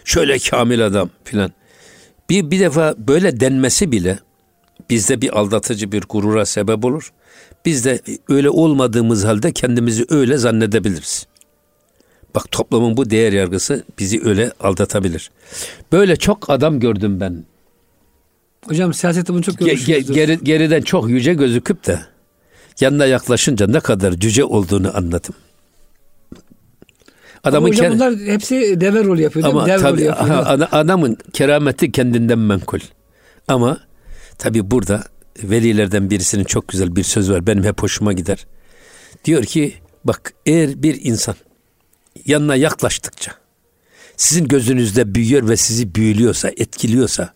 şöyle 0.05 0.39
kamil 0.39 0.86
adam 0.86 1.10
filan. 1.24 1.51
Bir, 2.29 2.51
bir 2.51 2.60
defa 2.60 2.96
böyle 2.98 3.39
denmesi 3.39 3.91
bile 3.91 4.19
bizde 4.89 5.22
bir 5.22 5.39
aldatıcı 5.39 5.91
bir 5.91 6.01
gurura 6.10 6.46
sebep 6.46 6.86
olur. 6.86 7.12
Biz 7.65 7.85
de 7.85 8.01
öyle 8.29 8.49
olmadığımız 8.49 9.25
halde 9.25 9.51
kendimizi 9.51 10.05
öyle 10.09 10.37
zannedebiliriz. 10.37 11.27
Bak 12.35 12.51
toplumun 12.51 12.97
bu 12.97 13.09
değer 13.09 13.33
yargısı 13.33 13.83
bizi 13.99 14.21
öyle 14.25 14.51
aldatabilir. 14.59 15.31
Böyle 15.91 16.15
çok 16.15 16.49
adam 16.49 16.79
gördüm 16.79 17.19
ben. 17.19 17.45
Hocam 18.65 18.93
siyasette 18.93 19.33
bunu 19.33 19.43
çok 19.43 19.57
görmüşsünüzdür. 19.57 20.13
Geri, 20.13 20.43
geriden 20.43 20.81
çok 20.81 21.09
yüce 21.09 21.33
gözüküp 21.33 21.87
de 21.87 21.99
yanına 22.79 23.05
yaklaşınca 23.05 23.67
ne 23.67 23.79
kadar 23.79 24.13
cüce 24.13 24.43
olduğunu 24.43 24.97
anladım. 24.97 25.35
Adamın 27.43 27.69
hocam 27.69 27.93
bunlar 27.93 28.15
hepsi 28.15 28.81
deve 28.81 29.03
rol 29.03 29.17
yapıyor 29.17 29.45
değil 29.45 29.55
ama 29.55 29.63
mi? 29.63 29.69
Deve 29.69 29.81
tabii, 29.81 30.01
yapıyor. 30.01 30.29
Ha, 30.29 30.67
adamın 30.71 31.17
kerameti 31.33 31.91
kendinden 31.91 32.39
menkul. 32.39 32.79
Ama 33.47 33.79
tabi 34.37 34.71
burada 34.71 35.03
velilerden 35.44 36.10
birisinin 36.10 36.44
çok 36.44 36.67
güzel 36.67 36.96
bir 36.96 37.03
söz 37.03 37.32
var. 37.32 37.48
Benim 37.48 37.63
hep 37.63 37.82
hoşuma 37.84 38.13
gider. 38.13 38.48
Diyor 39.25 39.44
ki 39.44 39.74
bak 40.03 40.34
eğer 40.46 40.84
bir 40.84 41.00
insan 41.03 41.36
yanına 42.25 42.56
yaklaştıkça 42.56 43.32
sizin 44.17 44.48
gözünüzde 44.48 45.15
büyüyor 45.15 45.50
ve 45.50 45.58
sizi 45.58 45.96
büyülüyorsa, 45.96 46.50
etkiliyorsa 46.58 47.34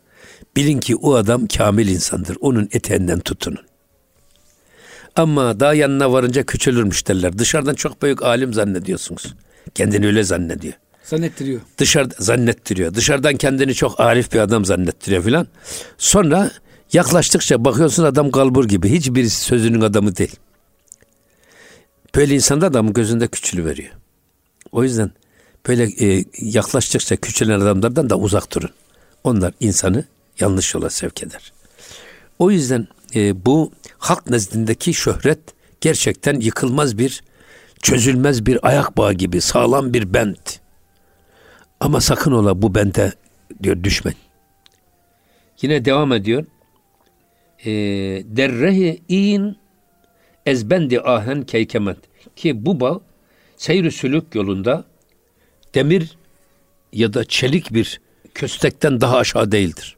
bilin 0.55 0.79
ki 0.79 0.95
o 0.95 1.15
adam 1.15 1.47
kamil 1.47 1.87
insandır. 1.87 2.37
Onun 2.41 2.69
eteğinden 2.71 3.19
tutunun. 3.19 3.65
Ama 5.15 5.59
daha 5.59 5.73
yanına 5.73 6.11
varınca 6.11 6.43
küçülürmüş 6.43 7.07
derler. 7.07 7.37
Dışarıdan 7.37 7.73
çok 7.73 8.01
büyük 8.01 8.23
alim 8.23 8.53
zannediyorsunuz. 8.53 9.35
Kendini 9.75 10.05
öyle 10.05 10.23
zannediyor. 10.23 10.73
Zannettiriyor. 11.03 11.61
Dışarıda 11.77 12.15
zannettiriyor. 12.19 12.93
Dışarıdan 12.93 13.35
kendini 13.35 13.73
çok 13.73 13.99
arif 13.99 14.33
bir 14.33 14.39
adam 14.39 14.65
zannettiriyor 14.65 15.23
filan. 15.23 15.47
Sonra 15.97 16.51
yaklaştıkça 16.93 17.65
bakıyorsun 17.65 18.03
adam 18.03 18.31
kalbur 18.31 18.65
gibi. 18.65 18.91
Hiçbirisi 18.91 19.41
sözünün 19.41 19.81
adamı 19.81 20.15
değil. 20.15 20.35
Böyle 22.15 22.35
insanda 22.35 22.67
adamın 22.67 22.93
gözünde 22.93 23.27
küçülü 23.27 23.65
veriyor. 23.65 23.91
O 24.71 24.83
yüzden 24.83 25.11
böyle 25.67 25.83
e, 25.83 26.25
yaklaştıkça 26.37 27.15
küçülen 27.15 27.59
adamlardan 27.59 28.09
da 28.09 28.17
uzak 28.17 28.55
durun. 28.55 28.69
Onlar 29.23 29.53
insanı 29.59 30.05
yanlış 30.39 30.73
yola 30.73 30.89
sevk 30.89 31.23
eder. 31.23 31.53
O 32.39 32.51
yüzden 32.51 32.87
e, 33.15 33.45
bu 33.45 33.71
halk 33.97 34.29
nezdindeki 34.29 34.93
şöhret 34.93 35.39
gerçekten 35.81 36.39
yıkılmaz 36.39 36.97
bir, 36.97 37.23
çözülmez 37.81 38.45
bir 38.45 38.67
ayak 38.67 38.97
bağı 38.97 39.13
gibi 39.13 39.41
sağlam 39.41 39.93
bir 39.93 40.13
bent. 40.13 40.59
Ama 41.79 42.01
sakın 42.01 42.31
ola 42.31 42.61
bu 42.61 42.75
bente 42.75 43.13
diyor 43.63 43.83
düşmen. 43.83 44.13
Yine 45.61 45.85
devam 45.85 46.13
ediyor. 46.13 46.45
E, 47.65 47.71
derrehi 48.25 49.01
in 49.07 49.55
ezbendi 50.45 51.01
ahen 51.01 51.43
keykemet. 51.43 51.97
Ki 52.35 52.65
bu 52.65 52.79
bağ 52.79 53.01
seyr 53.57 53.91
sülük 53.91 54.35
yolunda 54.35 54.85
demir 55.75 56.17
ya 56.93 57.13
da 57.13 57.25
çelik 57.25 57.73
bir 57.73 58.01
köstekten 58.33 59.01
daha 59.01 59.17
aşağı 59.17 59.51
değildir. 59.51 59.97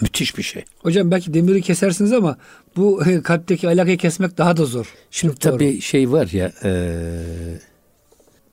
Müthiş 0.00 0.38
bir 0.38 0.42
şey. 0.42 0.64
Hocam 0.78 1.10
belki 1.10 1.34
demiri 1.34 1.62
kesersiniz 1.62 2.12
ama 2.12 2.36
bu 2.76 3.02
kalpteki 3.24 3.68
alakayı 3.68 3.98
kesmek 3.98 4.38
daha 4.38 4.56
da 4.56 4.64
zor. 4.64 4.94
Şimdi 5.10 5.34
Çok 5.34 5.40
tabii 5.40 5.72
doğru. 5.72 5.80
şey 5.80 6.12
var 6.12 6.28
ya 6.32 6.52
e, 6.64 6.70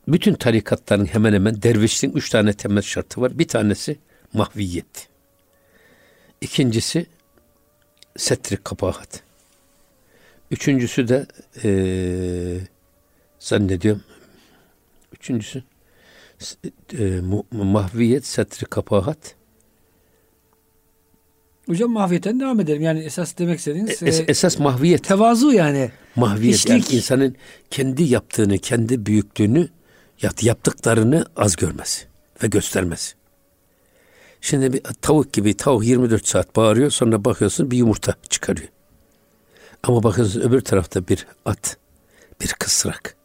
bütün 0.07 0.33
tarikatların 0.33 1.05
hemen 1.05 1.33
hemen 1.33 1.61
dervişliğin 1.61 2.15
üç 2.15 2.29
tane 2.29 2.53
temel 2.53 2.81
şartı 2.81 3.21
var. 3.21 3.39
Bir 3.39 3.47
tanesi 3.47 3.99
mahviyet. 4.33 5.07
İkincisi 6.41 7.05
setrik 8.17 8.65
kapahat. 8.65 9.23
Üçüncüsü 10.51 11.07
de 11.07 11.25
e, 11.63 11.71
zannediyorum 13.39 14.03
üçüncüsü 15.13 15.63
e, 16.99 17.19
mahviyet, 17.51 18.25
setri 18.25 18.65
kapahat 18.65 19.35
Hocam 21.69 21.91
mahviyetten 21.91 22.39
devam 22.39 22.59
edelim. 22.59 22.81
Yani 22.81 22.99
esas 22.99 23.37
demek 23.37 23.59
istediğiniz... 23.59 24.03
Es, 24.03 24.23
esas 24.27 24.59
mahviyet. 24.59 25.03
Tevazu 25.03 25.51
yani. 25.53 25.91
Mahviyet 26.15 26.55
Hiçlik. 26.55 26.69
yani 26.69 26.97
insanın 26.97 27.35
kendi 27.69 28.03
yaptığını, 28.03 28.57
kendi 28.57 29.05
büyüklüğünü, 29.05 29.69
yaptıklarını 30.41 31.25
az 31.35 31.55
görmesi 31.55 32.05
ve 32.43 32.47
göstermesi. 32.47 33.18
Şimdi 34.41 34.73
bir 34.73 34.81
tavuk 35.01 35.33
gibi 35.33 35.57
tavuk 35.57 35.85
24 35.85 36.27
saat 36.27 36.55
bağırıyor 36.55 36.89
sonra 36.89 37.25
bakıyorsun 37.25 37.71
bir 37.71 37.77
yumurta 37.77 38.15
çıkarıyor. 38.29 38.69
Ama 39.83 40.03
bakıyorsun 40.03 40.41
öbür 40.41 40.61
tarafta 40.61 41.07
bir 41.07 41.27
at, 41.45 41.77
bir 42.41 42.47
kısrak. 42.47 43.15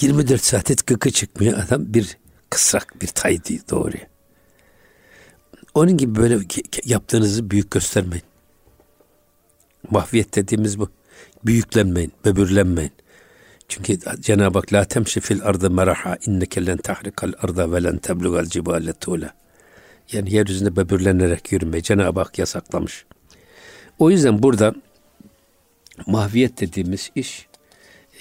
24 0.00 0.44
saat 0.44 0.70
et 0.70 0.86
gıkı 0.86 1.10
çıkmıyor 1.10 1.58
adam 1.58 1.94
bir 1.94 2.18
kısrak, 2.50 3.02
bir 3.02 3.06
tay 3.06 3.38
doğuruyor. 3.70 4.06
Onun 5.74 5.96
gibi 5.96 6.14
böyle 6.14 6.38
yaptığınızı 6.84 7.50
büyük 7.50 7.70
göstermeyin. 7.70 8.24
Mahviyet 9.90 10.34
dediğimiz 10.34 10.78
bu. 10.78 10.88
Büyüklenmeyin, 11.44 12.12
böbürlenmeyin. 12.24 12.92
Çünkü 13.68 13.98
Cenab-ı 14.20 14.58
Hak 14.58 14.72
la 14.72 14.84
temşi 14.84 15.20
fil 15.20 15.42
ardı 15.42 15.70
meraha 15.70 16.18
inneke 16.26 16.66
len 16.66 16.76
tahrikal 16.76 17.32
arda 17.42 17.72
ve 17.72 17.82
len 17.82 17.98
teblugal 17.98 18.44
cibale 18.44 18.92
tuğla. 18.92 19.34
Yani 20.12 20.34
yeryüzünde 20.34 20.76
böbürlenerek 20.76 21.52
yürümeyi 21.52 21.82
Cenab-ı 21.82 22.20
Hak 22.20 22.38
yasaklamış. 22.38 23.04
O 23.98 24.10
yüzden 24.10 24.42
burada 24.42 24.74
mahviyet 26.06 26.60
dediğimiz 26.60 27.10
iş 27.14 27.46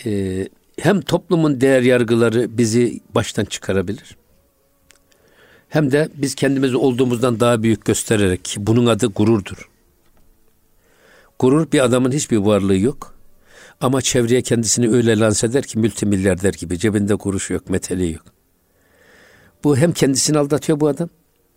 e, 0.06 0.48
hem 0.80 1.02
toplumun 1.02 1.62
değer 1.62 1.82
yargıları 1.82 2.58
bizi 2.58 3.02
baştan 3.16 3.46
çıkarabilir. 3.46 4.18
Hem 5.70 5.92
de 5.92 6.10
biz 6.16 6.36
kendimizi 6.36 6.78
olduğumuzdan 6.78 7.40
daha 7.40 7.64
büyük 7.64 7.86
göstererek 7.86 8.56
bunun 8.60 8.86
adı 8.86 9.08
gururdur. 9.08 9.70
Gurur 11.40 11.72
bir 11.72 11.80
adamın 11.80 12.12
hiçbir 12.12 12.38
varlığı 12.38 12.78
yok. 12.78 13.14
Ama 13.82 14.02
çevreye 14.02 14.42
kendisini 14.42 14.90
öyle 14.90 15.20
lanse 15.20 15.48
eder 15.48 15.64
ki 15.64 15.80
multimilyarder 15.80 16.54
gibi 16.54 16.80
cebinde 16.80 17.16
kuruş 17.16 17.50
yok, 17.50 17.70
meteli 17.70 18.12
yok. 18.12 18.24
Bu 19.64 19.78
hem 19.78 19.92
kendisini 19.92 20.38
aldatıyor 20.38 20.80
bu 20.80 20.88
adam 20.88 21.10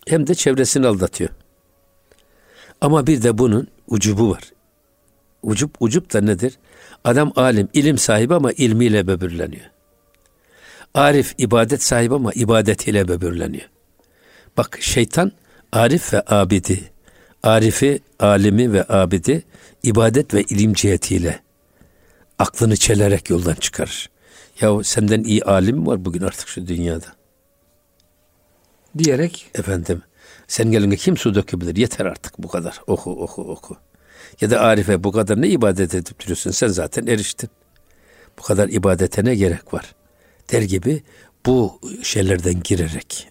hem 0.07 0.27
de 0.27 0.35
çevresini 0.35 0.87
aldatıyor. 0.87 1.31
Ama 2.81 3.07
bir 3.07 3.23
de 3.23 3.39
bunun 3.39 3.69
ucubu 3.87 4.31
var. 4.31 4.43
Ucup 5.43 5.77
ucup 5.81 6.13
da 6.13 6.21
nedir? 6.21 6.59
Adam 7.05 7.33
alim, 7.37 7.69
ilim 7.73 7.99
sahibi 7.99 8.35
ama 8.35 8.53
ilmiyle 8.53 9.07
böbürleniyor. 9.07 9.71
Arif 10.95 11.35
ibadet 11.39 11.83
sahibi 11.83 12.15
ama 12.15 12.33
ibadetiyle 12.33 13.09
böbürleniyor. 13.09 13.69
Bak 14.57 14.79
şeytan 14.81 15.33
arif 15.73 16.15
ve 16.15 16.23
abidi, 16.27 16.91
arifi, 17.43 18.01
alimi 18.21 18.73
ve 18.73 18.85
abidi 18.89 19.43
ibadet 19.83 20.35
ve 20.35 20.43
ilim 20.43 20.75
cihetiyle 20.75 21.41
aklını 22.39 22.77
çelerek 22.77 23.31
yoldan 23.31 23.55
çıkarır. 23.55 24.11
Ya 24.61 24.85
senden 24.85 25.25
iyi 25.25 25.45
alim 25.45 25.87
var 25.87 26.05
bugün 26.05 26.23
artık 26.23 26.49
şu 26.49 26.67
dünyada. 26.67 27.16
Diyerek. 28.99 29.51
Efendim 29.55 30.03
sen 30.49 30.71
gelince 30.71 30.97
kim 30.97 31.17
su 31.17 31.35
dökebilir? 31.35 31.77
Yeter 31.77 32.07
artık 32.07 32.39
bu 32.39 32.49
kadar. 32.49 32.81
Oku 32.87 33.11
oku 33.11 33.43
oku. 33.43 33.77
Ya 34.41 34.51
da 34.51 34.61
Arife 34.61 35.05
bu 35.05 35.13
kadar 35.13 35.43
ne 35.43 35.49
ibadet 35.49 35.95
edip 35.95 36.21
duruyorsun? 36.21 36.51
Sen 36.51 36.69
zaten 36.69 37.07
eriştin. 37.07 37.51
Bu 38.39 38.43
kadar 38.43 38.69
ibadete 38.69 39.25
ne 39.25 39.35
gerek 39.35 39.75
var? 39.75 39.95
Der 40.53 40.63
gibi 40.63 41.03
bu 41.47 41.81
şeylerden 42.03 42.63
girerek 42.65 43.29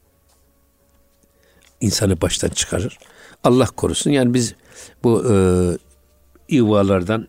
insanı 1.82 2.22
baştan 2.22 2.50
çıkarır. 2.50 2.98
Allah 3.44 3.66
korusun. 3.66 4.12
Yani 4.12 4.34
biz 4.34 4.56
bu 5.04 5.26
e, 5.32 5.36
ivalardan 6.56 7.28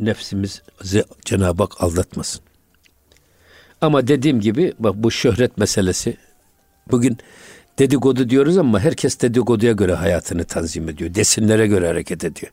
nefsimiz 0.00 0.62
Cenab-ı 1.24 1.62
Hak 1.62 1.82
aldatmasın. 1.82 2.42
Ama 3.80 4.06
dediğim 4.06 4.40
gibi 4.40 4.74
bak 4.78 4.94
bu 4.96 5.10
şöhret 5.10 5.58
meselesi 5.58 6.16
bugün 6.90 7.18
dedikodu 7.78 8.30
diyoruz 8.30 8.58
ama 8.58 8.80
herkes 8.80 9.20
dedikoduya 9.20 9.72
göre 9.72 9.94
hayatını 9.94 10.44
tanzim 10.44 10.88
ediyor. 10.88 11.14
Desinlere 11.14 11.66
göre 11.66 11.86
hareket 11.86 12.24
ediyor. 12.24 12.52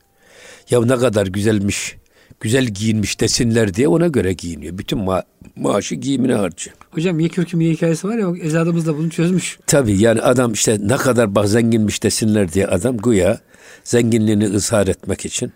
Ya 0.70 0.82
ne 0.82 0.98
kadar 0.98 1.28
güzelmiş, 1.28 1.96
güzel 2.40 2.66
giyinmiş 2.66 3.20
desinler 3.20 3.74
diye 3.74 3.88
ona 3.88 4.08
göre 4.08 4.34
giyiniyor. 4.34 4.78
Bütün 4.78 5.00
ma- 5.00 5.24
maaşı 5.56 5.96
giyimine 5.96 6.34
harcıyor. 6.34 6.78
Hocam 6.92 7.20
ye 7.20 7.30
kürküm 7.30 7.62
ye 7.62 7.72
hikayesi 7.72 8.08
var 8.08 8.18
ya 8.18 8.48
ecdadımız 8.48 8.88
da 8.88 8.98
bunu 8.98 9.10
çözmüş. 9.10 9.60
Tabii 9.68 10.02
yani 10.02 10.22
adam 10.22 10.54
işte 10.54 10.78
ne 10.82 10.98
kadar 10.98 11.36
bak 11.36 11.48
zenginmiş 11.48 12.04
desinler 12.04 12.54
diye 12.54 12.68
adam 12.68 12.98
güya 12.98 13.40
zenginliğini 13.84 14.46
ızhar 14.46 14.88
etmek 14.88 15.26
için 15.26 15.52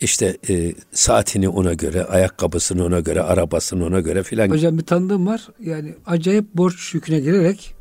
işte 0.00 0.36
e, 0.48 0.72
saatini 0.92 1.48
ona 1.48 1.74
göre, 1.74 2.04
ayakkabısını 2.04 2.84
ona 2.84 3.00
göre, 3.00 3.22
arabasını 3.22 3.86
ona 3.86 4.00
göre 4.00 4.22
filan. 4.22 4.48
Hocam 4.48 4.78
bir 4.78 4.82
tanıdığım 4.84 5.26
var. 5.26 5.48
Yani 5.60 5.94
acayip 6.06 6.54
borç 6.54 6.94
yüküne 6.94 7.20
girerek 7.20 7.74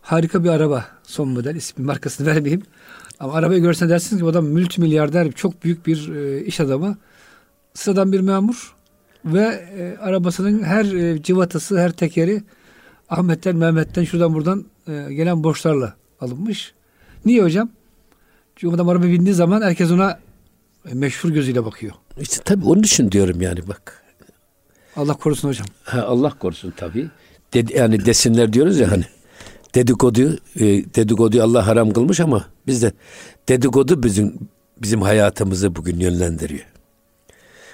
harika 0.00 0.44
bir 0.44 0.48
araba 0.48 0.84
son 1.02 1.28
model 1.28 1.56
ismi 1.56 1.84
markasını 1.84 2.26
vermeyeyim. 2.34 2.62
Ama 3.20 3.32
arabayı 3.32 3.62
görsen 3.62 3.88
dersiniz 3.88 4.20
ki 4.20 4.24
o 4.24 4.28
adam 4.28 4.46
multimilyarder 4.46 5.32
çok 5.32 5.64
büyük 5.64 5.86
bir 5.86 6.14
e, 6.14 6.44
iş 6.44 6.60
adamı. 6.60 6.96
Sıradan 7.74 8.12
bir 8.12 8.20
memur 8.20 8.74
ve 9.24 9.68
e, 9.78 9.96
arabasının 10.00 10.62
her 10.62 10.84
e, 10.84 11.22
civatası, 11.22 11.78
her 11.78 11.92
tekeri 11.92 12.42
Ahmet'ten, 13.10 13.56
Mehmet'ten, 13.56 14.04
şuradan 14.04 14.34
buradan 14.34 14.64
e, 14.88 15.14
gelen 15.14 15.44
borçlarla 15.44 15.94
alınmış. 16.20 16.72
Niye 17.24 17.42
hocam? 17.42 17.70
Çünkü 18.56 18.74
adam 18.74 18.88
araba 18.88 19.04
bindiği 19.04 19.34
zaman 19.34 19.62
herkes 19.62 19.90
ona 19.90 20.18
e, 20.90 20.94
meşhur 20.94 21.30
gözüyle 21.30 21.64
bakıyor. 21.64 21.92
İşte 22.20 22.36
tabii 22.44 22.64
onun 22.64 22.82
için 22.82 23.10
diyorum 23.10 23.40
yani 23.40 23.68
bak. 23.68 24.04
Allah 24.96 25.14
korusun 25.14 25.48
hocam. 25.48 25.66
Ha, 25.84 26.02
Allah 26.02 26.30
korusun 26.38 26.72
tabii. 26.76 27.08
Dedi, 27.54 27.76
yani 27.76 28.04
desinler 28.04 28.52
diyoruz 28.52 28.78
ya 28.78 28.90
hani 28.90 29.04
dedikodu 29.74 30.38
e, 30.56 30.64
dedikoduyu 30.94 31.42
Allah 31.42 31.66
haram 31.66 31.90
kılmış 31.90 32.20
ama 32.20 32.44
biz 32.66 32.82
de 32.82 32.92
dedikodu 33.48 34.02
bizim 34.02 34.38
bizim 34.82 35.02
hayatımızı 35.02 35.76
bugün 35.76 36.00
yönlendiriyor. 36.00 36.66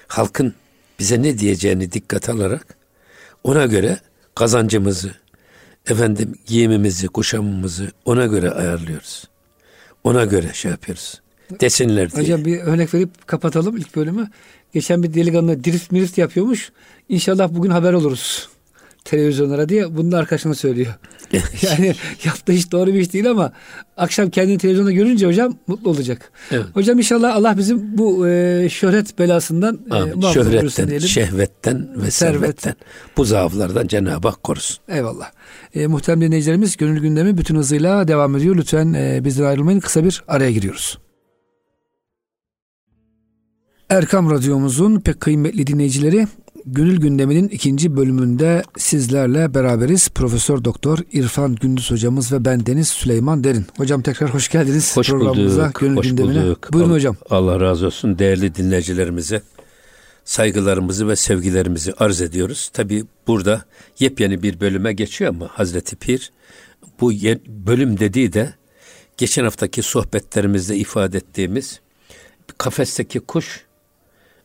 Halkın 0.07 0.55
bize 0.99 1.23
ne 1.23 1.39
diyeceğini 1.39 1.93
dikkat 1.93 2.29
alarak 2.29 2.77
ona 3.45 3.67
göre 3.67 3.99
kazancımızı, 4.35 5.15
efendim 5.87 6.35
giyimimizi, 6.47 7.09
kuşamımızı 7.09 7.93
ona 8.05 8.27
göre 8.27 8.51
ayarlıyoruz. 8.51 9.29
Ona 10.05 10.25
göre 10.25 10.51
şey 10.53 10.71
yapıyoruz. 10.71 11.21
Desinler 11.61 12.13
diye. 12.13 12.23
Hocam 12.23 12.45
bir 12.45 12.59
örnek 12.61 12.95
verip 12.95 13.27
kapatalım 13.27 13.77
ilk 13.77 13.97
bölümü. 13.97 14.31
Geçen 14.73 15.03
bir 15.03 15.15
delikanlı 15.15 15.65
drift 15.65 15.93
mirift 15.93 16.19
yapıyormuş. 16.19 16.73
İnşallah 17.09 17.49
bugün 17.55 17.71
haber 17.71 17.93
oluruz 17.93 18.49
televizyonlara 19.05 19.69
diye 19.69 19.97
bunun 19.97 20.13
arkadaşına 20.13 20.55
söylüyor. 20.55 20.95
yani 21.63 21.95
yaptığı 22.25 22.53
iş 22.53 22.73
doğru 22.73 22.95
bir 22.95 23.01
iş 23.01 23.13
değil 23.13 23.31
ama 23.31 23.53
akşam 23.97 24.31
kendini 24.31 24.59
televizyonda 24.59 24.93
görünce 24.93 25.27
hocam 25.27 25.57
mutlu 25.67 25.91
olacak. 25.91 26.33
Evet. 26.51 26.65
Hocam 26.75 26.99
inşallah 26.99 27.37
Allah 27.37 27.59
bizim 27.59 27.99
bu 27.99 28.29
e, 28.29 28.69
şöhret 28.71 29.19
belasından 29.19 29.81
e, 29.87 30.33
Şöhretten, 30.33 30.89
diyelim. 30.89 31.09
şehvetten 31.09 31.89
ve 31.97 32.11
Servet. 32.11 32.15
servetten 32.15 32.75
bu 33.17 33.25
zaaflardan 33.25 33.87
Cenab-ı 33.87 34.29
Hak 34.29 34.43
korusun. 34.43 34.79
Eyvallah. 34.89 35.31
E, 35.75 35.87
muhterem 35.87 36.21
dinleyicilerimiz 36.21 36.77
gönül 36.77 37.01
gündemi 37.01 37.39
bütün 37.39 37.57
hızıyla 37.57 38.09
devam 38.09 38.37
ediyor. 38.37 38.57
Lütfen 38.57 38.93
e, 38.93 39.25
bizden 39.25 39.45
ayrılmayın. 39.45 39.81
Kısa 39.81 40.05
bir 40.05 40.25
araya 40.29 40.51
giriyoruz. 40.51 40.99
Erkam 43.91 44.31
Radyomuzun 44.31 45.01
pek 45.01 45.21
kıymetli 45.21 45.67
dinleyicileri 45.67 46.27
Gönül 46.67 47.01
Gündemi'nin 47.01 47.49
ikinci 47.49 47.97
bölümünde 47.97 48.63
sizlerle 48.79 49.55
beraberiz. 49.55 50.09
Profesör 50.09 50.65
Doktor 50.65 50.99
İrfan 51.13 51.55
Gündüz 51.55 51.91
hocamız 51.91 52.33
ve 52.33 52.45
ben 52.45 52.67
Deniz 52.67 52.89
Süleyman 52.89 53.45
Derin. 53.45 53.67
Hocam 53.77 54.03
tekrar 54.03 54.35
hoş 54.35 54.49
geldiniz 54.49 54.97
hoş 54.97 55.09
programımıza, 55.11 55.65
bulduk, 55.65 55.81
Gönül 55.81 55.97
hoş 55.97 56.07
Gündemi'ne. 56.07 56.43
Bulduk. 56.43 56.73
Buyurun 56.73 56.89
Allah, 56.89 56.97
hocam. 56.97 57.17
Allah 57.31 57.61
razı 57.61 57.87
olsun 57.87 58.19
değerli 58.19 58.55
dinleyicilerimize 58.55 59.43
saygılarımızı 60.25 61.09
ve 61.09 61.17
sevgilerimizi 61.17 61.93
arz 61.99 62.21
ediyoruz. 62.21 62.71
Tabi 62.73 63.05
burada 63.27 63.65
yepyeni 63.99 64.43
bir 64.43 64.61
bölüme 64.61 64.93
geçiyor 64.93 65.31
ama 65.31 65.49
Hazreti 65.53 65.97
Pir 65.97 66.33
bu 67.01 67.13
bölüm 67.49 68.01
dediği 68.01 68.33
de 68.33 68.55
geçen 69.17 69.45
haftaki 69.45 69.83
sohbetlerimizde 69.83 70.77
ifade 70.77 71.17
ettiğimiz 71.17 71.81
kafesteki 72.59 73.21
kuş 73.21 73.65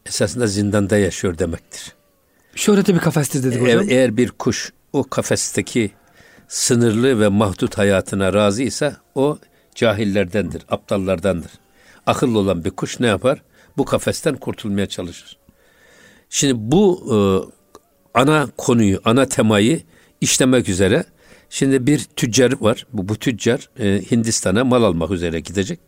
esasında 0.06 0.48
zindanda 0.48 0.98
yaşıyor 0.98 1.38
demektir. 1.38 1.99
Şöhrete 2.60 2.96
bir 2.96 3.00
kafestir 3.00 3.44
dedik 3.44 3.62
hocam. 3.62 3.86
Eğer, 3.90 4.18
bir 4.18 4.32
kuş 4.32 4.74
o 4.94 5.04
kafesteki 5.04 5.92
sınırlı 6.48 7.20
ve 7.20 7.28
mahdut 7.28 7.78
hayatına 7.78 8.34
razıysa 8.34 8.98
o 9.16 9.38
cahillerdendir, 9.76 10.66
aptallardandır. 10.70 11.52
Akıllı 12.06 12.40
olan 12.40 12.66
bir 12.66 12.70
kuş 12.70 13.00
ne 13.00 13.08
yapar? 13.08 13.42
Bu 13.78 13.86
kafesten 13.86 14.36
kurtulmaya 14.36 14.88
çalışır. 14.88 15.38
Şimdi 16.30 16.54
bu 16.58 17.04
e, 17.14 17.18
ana 18.20 18.48
konuyu, 18.58 19.02
ana 19.06 19.26
temayı 19.26 19.82
işlemek 20.22 20.70
üzere 20.70 21.04
şimdi 21.50 21.88
bir 21.88 22.04
tüccar 22.04 22.62
var. 22.62 22.88
Bu, 22.94 23.10
bu 23.10 23.16
tüccar 23.16 23.70
e, 23.80 24.02
Hindistan'a 24.12 24.64
mal 24.64 24.84
almak 24.84 25.12
üzere 25.12 25.40
gidecek. 25.40 25.80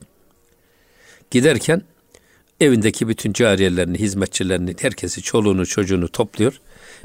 Giderken 1.32 1.82
evindeki 2.62 3.08
bütün 3.08 3.34
cariyelerini, 3.34 4.00
hizmetçilerini, 4.00 4.76
herkesi, 4.82 5.22
çoluğunu, 5.22 5.66
çocuğunu 5.66 6.08
topluyor. 6.08 6.54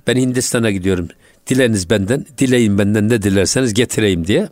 Ben 0.06 0.16
Hindistan'a 0.16 0.70
gidiyorum. 0.70 1.08
Dileniz 1.46 1.90
benden, 1.90 2.26
dileyin 2.38 2.78
benden 2.78 3.08
ne 3.08 3.22
dilerseniz 3.22 3.74
getireyim 3.74 4.26
diye. 4.26 4.48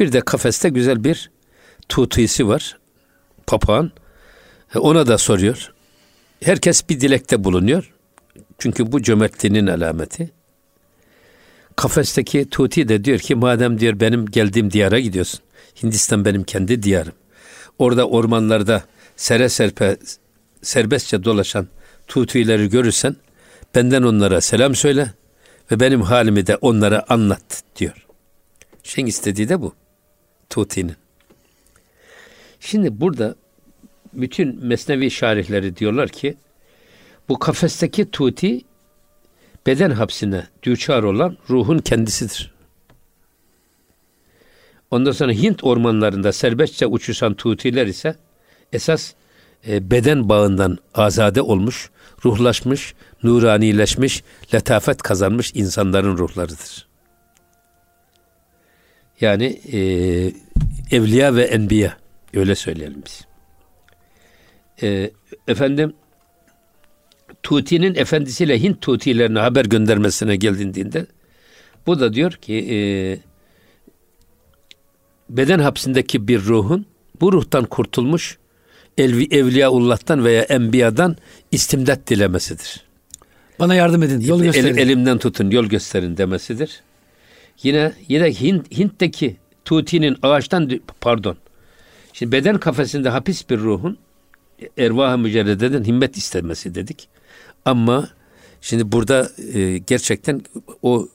Bir 0.00 0.12
de 0.12 0.20
kafeste 0.20 0.68
güzel 0.68 1.04
bir 1.04 1.30
tutisi 1.88 2.48
var. 2.48 2.78
Papağan. 3.46 3.92
E, 4.74 4.78
ona 4.78 5.06
da 5.06 5.18
soruyor. 5.18 5.72
Herkes 6.42 6.88
bir 6.88 7.00
dilekte 7.00 7.44
bulunuyor. 7.44 7.92
Çünkü 8.58 8.92
bu 8.92 9.02
cömertliğinin 9.02 9.66
alameti. 9.66 10.30
Kafesteki 11.76 12.50
Tuti 12.50 12.88
de 12.88 13.04
diyor 13.04 13.18
ki 13.18 13.34
madem 13.34 13.80
diyor 13.80 14.00
benim 14.00 14.26
geldiğim 14.26 14.70
diyara 14.70 15.00
gidiyorsun. 15.00 15.40
Hindistan 15.82 16.24
benim 16.24 16.44
kendi 16.44 16.82
diyarım. 16.82 17.12
Orada 17.78 18.08
ormanlarda 18.08 18.82
sere 19.16 19.48
serpe 19.48 19.96
serbestçe 20.62 21.24
dolaşan 21.24 21.68
Tutileri 22.06 22.68
görürsen 22.68 23.16
benden 23.74 24.02
onlara 24.02 24.40
selam 24.40 24.74
söyle 24.74 25.12
ve 25.70 25.80
benim 25.80 26.02
halimi 26.02 26.46
de 26.46 26.56
onlara 26.56 27.04
anlat 27.08 27.62
diyor. 27.76 28.06
Şeyin 28.82 29.06
istediği 29.06 29.48
de 29.48 29.60
bu. 29.60 29.74
Tuti'nin. 30.50 30.96
Şimdi 32.60 33.00
burada 33.00 33.34
bütün 34.12 34.66
mesnevi 34.66 35.10
şarihleri 35.10 35.76
diyorlar 35.76 36.08
ki 36.08 36.36
bu 37.28 37.38
kafesteki 37.38 38.10
tuti 38.10 38.60
beden 39.66 39.90
hapsine 39.90 40.46
düçar 40.62 41.02
olan 41.02 41.36
ruhun 41.50 41.78
kendisidir. 41.78 42.54
Ondan 44.90 45.12
sonra 45.12 45.32
Hint 45.32 45.64
ormanlarında 45.64 46.32
serbestçe 46.32 46.86
uçuşan 46.86 47.34
tutiler 47.34 47.86
ise 47.86 48.16
esas 48.74 49.12
e, 49.68 49.90
beden 49.90 50.28
bağından 50.28 50.78
azade 50.94 51.42
olmuş, 51.42 51.90
ruhlaşmış, 52.24 52.94
nuranileşmiş, 53.22 54.22
letafet 54.54 55.02
kazanmış 55.02 55.52
insanların 55.54 56.18
ruhlarıdır. 56.18 56.86
Yani 59.20 59.60
e, 59.72 59.78
evliya 60.96 61.34
ve 61.34 61.42
enbiya 61.42 61.96
öyle 62.34 62.54
söyleyelim 62.54 63.02
biz. 63.06 63.26
E, 64.82 65.10
efendim 65.48 65.94
Tuti'nin 67.42 67.94
efendisiyle 67.94 68.62
Hint 68.62 68.80
Tuti'lerine 68.80 69.38
haber 69.38 69.64
göndermesine 69.64 70.36
geldiğinde 70.36 71.06
bu 71.86 72.00
da 72.00 72.14
diyor 72.14 72.32
ki 72.32 72.54
e, 72.70 72.76
beden 75.28 75.58
hapsindeki 75.58 76.28
bir 76.28 76.40
ruhun 76.40 76.86
bu 77.20 77.32
ruhtan 77.32 77.64
kurtulmuş 77.64 78.38
elvi, 78.98 79.28
evliyaullah'tan 79.30 80.24
veya 80.24 80.42
enbiyadan 80.42 81.16
istimdat 81.52 82.06
dilemesidir. 82.06 82.84
Bana 83.58 83.74
yardım 83.74 84.02
edin, 84.02 84.20
yol 84.20 84.42
gösterin. 84.42 84.76
El, 84.76 84.78
elimden 84.78 85.18
tutun, 85.18 85.50
yol 85.50 85.64
gösterin 85.64 86.16
demesidir. 86.16 86.82
Yine 87.62 87.92
yine 88.08 88.30
Hint, 88.30 88.78
Hint'teki 88.78 89.36
Tuti'nin 89.64 90.16
ağaçtan 90.22 90.80
pardon. 91.00 91.36
Şimdi 92.12 92.32
beden 92.32 92.58
kafesinde 92.58 93.08
hapis 93.08 93.50
bir 93.50 93.58
ruhun 93.58 93.98
ervah-ı 94.78 95.18
mücerrededen 95.18 95.84
himmet 95.84 96.16
istemesi 96.16 96.74
dedik. 96.74 97.08
Ama 97.64 98.08
şimdi 98.60 98.92
burada 98.92 99.28
e, 99.54 99.78
gerçekten 99.78 100.42
o 100.82 101.08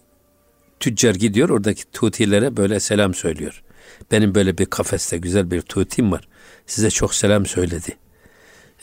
tüccar 0.79 1.15
gidiyor 1.15 1.49
oradaki 1.49 1.83
tutilere 1.91 2.57
böyle 2.57 2.79
selam 2.79 3.13
söylüyor. 3.13 3.63
Benim 4.11 4.35
böyle 4.35 4.57
bir 4.57 4.65
kafeste 4.65 5.17
güzel 5.17 5.51
bir 5.51 5.61
tutim 5.61 6.11
var. 6.11 6.27
Size 6.65 6.89
çok 6.89 7.15
selam 7.15 7.45
söyledi. 7.45 7.97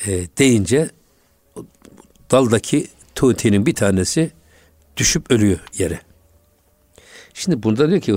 E, 0.07 0.27
deyince 0.39 0.91
daldaki 2.31 2.87
tutinin 3.15 3.67
bir 3.67 3.75
tanesi 3.75 4.31
düşüp 4.97 5.31
ölüyor 5.31 5.59
yere. 5.79 6.01
Şimdi 7.35 7.63
burada 7.63 7.89
diyor 7.89 8.01
ki 8.01 8.17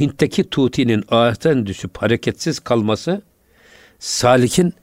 Hint'teki 0.00 0.50
tutinin 0.50 1.04
ağaçtan 1.08 1.66
düşüp 1.66 1.98
hareketsiz 1.98 2.60
kalması 2.60 3.22
salikin 3.98 4.74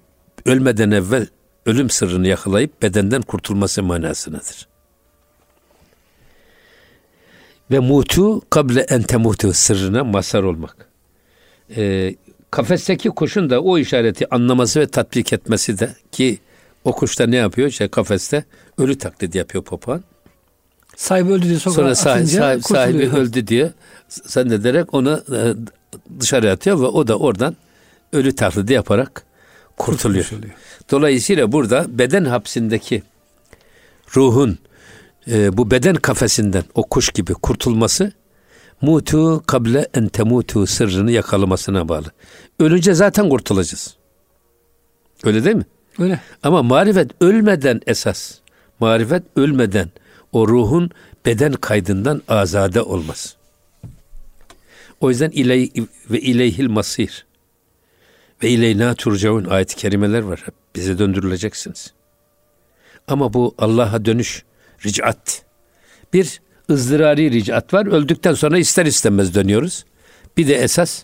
ölmeden 0.45 0.91
evvel 0.91 1.27
ölüm 1.65 1.89
sırrını 1.89 2.27
yakalayıp 2.27 2.81
bedenden 2.81 3.21
kurtulması 3.21 3.83
manasındadır. 3.83 4.67
Ve 7.71 7.79
mutu 7.79 8.41
kable 8.49 8.81
en 8.81 9.01
temutu 9.01 9.53
sırrına 9.53 10.03
masar 10.03 10.43
olmak. 10.43 10.88
Ee, 11.75 12.15
kafesteki 12.51 13.09
kuşun 13.09 13.49
da 13.49 13.61
o 13.61 13.77
işareti 13.77 14.35
anlaması 14.35 14.79
ve 14.79 14.87
tatbik 14.87 15.33
etmesi 15.33 15.79
de 15.79 15.95
ki 16.11 16.39
o 16.83 16.95
kuş 16.95 17.19
da 17.19 17.27
ne 17.27 17.35
yapıyor? 17.35 17.67
İşte 17.67 17.87
kafeste 17.87 18.43
ölü 18.77 18.97
taklidi 18.97 19.37
yapıyor 19.37 19.63
papağan. 19.63 20.03
Sahibi 20.95 21.31
öldü 21.31 21.45
diye 21.45 21.59
Sonra 21.59 21.95
sahibi, 21.95 22.27
sahibi, 22.27 22.61
sahibi 22.63 23.09
öldü 23.09 23.47
diye 23.47 23.71
zannederek 24.09 24.93
onu 24.93 25.23
e, 25.35 25.39
dışarı 26.19 26.51
atıyor 26.51 26.81
ve 26.81 26.85
o 26.85 27.07
da 27.07 27.19
oradan 27.19 27.55
ölü 28.13 28.35
taklidi 28.35 28.73
yaparak 28.73 29.23
kurtuluyor. 29.77 30.29
Dolayısıyla 30.91 31.51
burada 31.51 31.85
beden 31.87 32.25
hapsindeki 32.25 33.03
ruhun 34.15 34.57
e, 35.27 35.57
bu 35.57 35.71
beden 35.71 35.95
kafesinden 35.95 36.63
o 36.75 36.83
kuş 36.83 37.09
gibi 37.09 37.33
kurtulması 37.33 38.11
mutu 38.81 39.43
kable 39.47 39.87
en 39.93 40.07
temutu 40.07 40.67
sırrını 40.67 41.11
yakalamasına 41.11 41.89
bağlı. 41.89 42.07
Ölünce 42.59 42.93
zaten 42.93 43.29
kurtulacağız. 43.29 43.95
Öyle 45.23 45.43
değil 45.43 45.55
mi? 45.55 45.65
Öyle. 45.99 46.21
Ama 46.43 46.63
marifet 46.63 47.11
ölmeden 47.21 47.81
esas. 47.87 48.35
Marifet 48.79 49.23
ölmeden 49.35 49.89
o 50.31 50.47
ruhun 50.47 50.91
beden 51.25 51.53
kaydından 51.53 52.21
azade 52.27 52.81
olmaz. 52.81 53.35
O 55.01 55.09
yüzden 55.09 55.29
iley 55.29 55.71
ve 56.09 56.19
ileyhil 56.19 56.69
masir. 56.69 57.25
Ve 58.43 58.49
ileyna 58.49 58.95
turcaun 58.95 59.45
ayet-i 59.45 59.75
kerimeler 59.75 60.21
var. 60.21 60.45
Bize 60.75 60.99
döndürüleceksiniz. 60.99 61.93
Ama 63.07 63.33
bu 63.33 63.55
Allah'a 63.57 64.05
dönüş 64.05 64.43
ricat. 64.85 65.45
Bir 66.13 66.41
ızdırari 66.69 67.31
ricat 67.31 67.73
var. 67.73 67.85
Öldükten 67.85 68.33
sonra 68.33 68.57
ister 68.57 68.85
istemez 68.85 69.35
dönüyoruz. 69.35 69.85
Bir 70.37 70.47
de 70.47 70.55
esas 70.55 71.03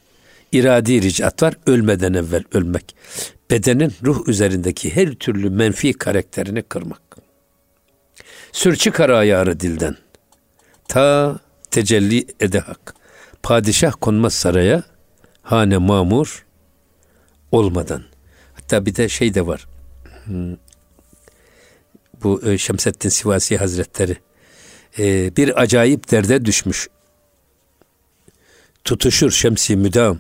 iradi 0.52 1.02
ricat 1.02 1.44
var. 1.44 1.54
Ölmeden 1.66 2.14
evvel 2.14 2.44
ölmek. 2.54 2.96
Bedenin 3.52 3.94
ruh 4.04 4.28
üzerindeki 4.28 4.96
her 4.96 5.12
türlü 5.12 5.50
menfi 5.50 5.94
karakterini 5.94 6.62
kırmak. 6.62 7.02
Sür 8.52 8.76
çıkar 8.76 9.10
ayarı 9.10 9.60
dilden. 9.60 9.96
Ta 10.88 11.40
tecelli 11.72 12.26
ede 12.40 12.60
hak. 12.60 12.96
Padişah 13.44 13.94
konmaz 14.02 14.34
saraya, 14.34 14.84
hane 15.42 15.78
mamur, 15.78 16.46
olmadan. 17.52 18.04
Hatta 18.54 18.86
bir 18.86 18.96
de 18.96 19.10
şey 19.10 19.34
de 19.34 19.48
var. 19.48 19.68
Hmm. 20.26 20.56
Bu 22.24 22.42
e, 22.46 22.58
Şemseddin 22.58 23.10
Sivasi 23.10 23.58
Hazretleri 23.58 24.18
e, 25.00 25.36
bir 25.36 25.62
acayip 25.62 26.12
derde 26.12 26.46
düşmüş. 26.46 26.88
Tutuşur 28.84 29.32
şemsi 29.32 29.76
müdam. 29.76 30.18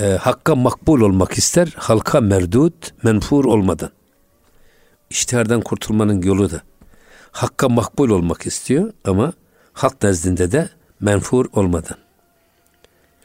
E, 0.00 0.04
hakka 0.04 0.54
makbul 0.54 1.00
olmak 1.00 1.32
ister, 1.32 1.74
halka 1.76 2.20
merdut, 2.20 3.04
menfur 3.04 3.44
olmadan. 3.44 3.90
İştihardan 5.10 5.60
kurtulmanın 5.60 6.22
yolu 6.22 6.50
da. 6.50 6.62
Hakka 7.32 7.68
makbul 7.68 8.10
olmak 8.10 8.46
istiyor 8.46 8.92
ama 9.04 9.32
halk 9.72 10.02
nezdinde 10.02 10.52
de 10.52 10.68
menfur 11.00 11.46
olmadan. 11.52 11.96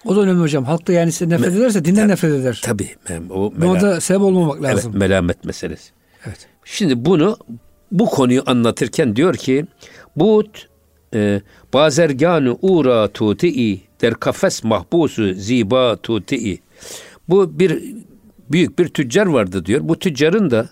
O 0.06 0.16
da 0.16 0.22
önemli 0.22 0.42
hocam. 0.42 0.66
Halk 0.66 0.88
da 0.88 0.94
yani 0.94 1.12
size 1.12 1.30
nefret 1.30 1.54
Me- 1.54 1.58
ederse 1.58 1.86
dinden 1.86 2.08
nefret 2.08 2.34
eder. 2.34 2.62
Tabii. 2.64 2.96
O 3.30 3.54
mela- 3.60 3.82
da 3.82 4.02
sebep 4.02 4.22
olmamak 4.22 4.62
lazım. 4.62 4.92
Evet, 4.92 5.00
melamet 5.02 5.46
meselesi. 5.46 5.92
Evet. 6.26 6.48
Şimdi 6.66 7.06
bunu 7.06 7.38
bu 7.92 8.06
konuyu 8.06 8.44
anlatırken 8.46 9.16
diyor 9.16 9.36
ki 9.36 9.66
But 10.16 10.68
e, 11.14 11.42
bazerganı 11.74 12.58
ura 12.62 13.08
tuti'i 13.08 13.82
der 14.02 14.14
kafes 14.14 14.64
mahbusu 14.64 15.34
ziba 15.34 15.96
tuti'i. 15.96 16.60
Bu 17.30 17.60
bir 17.60 17.96
büyük 18.52 18.80
bir 18.80 18.88
tüccar 18.88 19.26
vardı 19.26 19.66
diyor. 19.66 19.82
Bu 19.84 20.00
tüccarın 20.00 20.52
da 20.52 20.70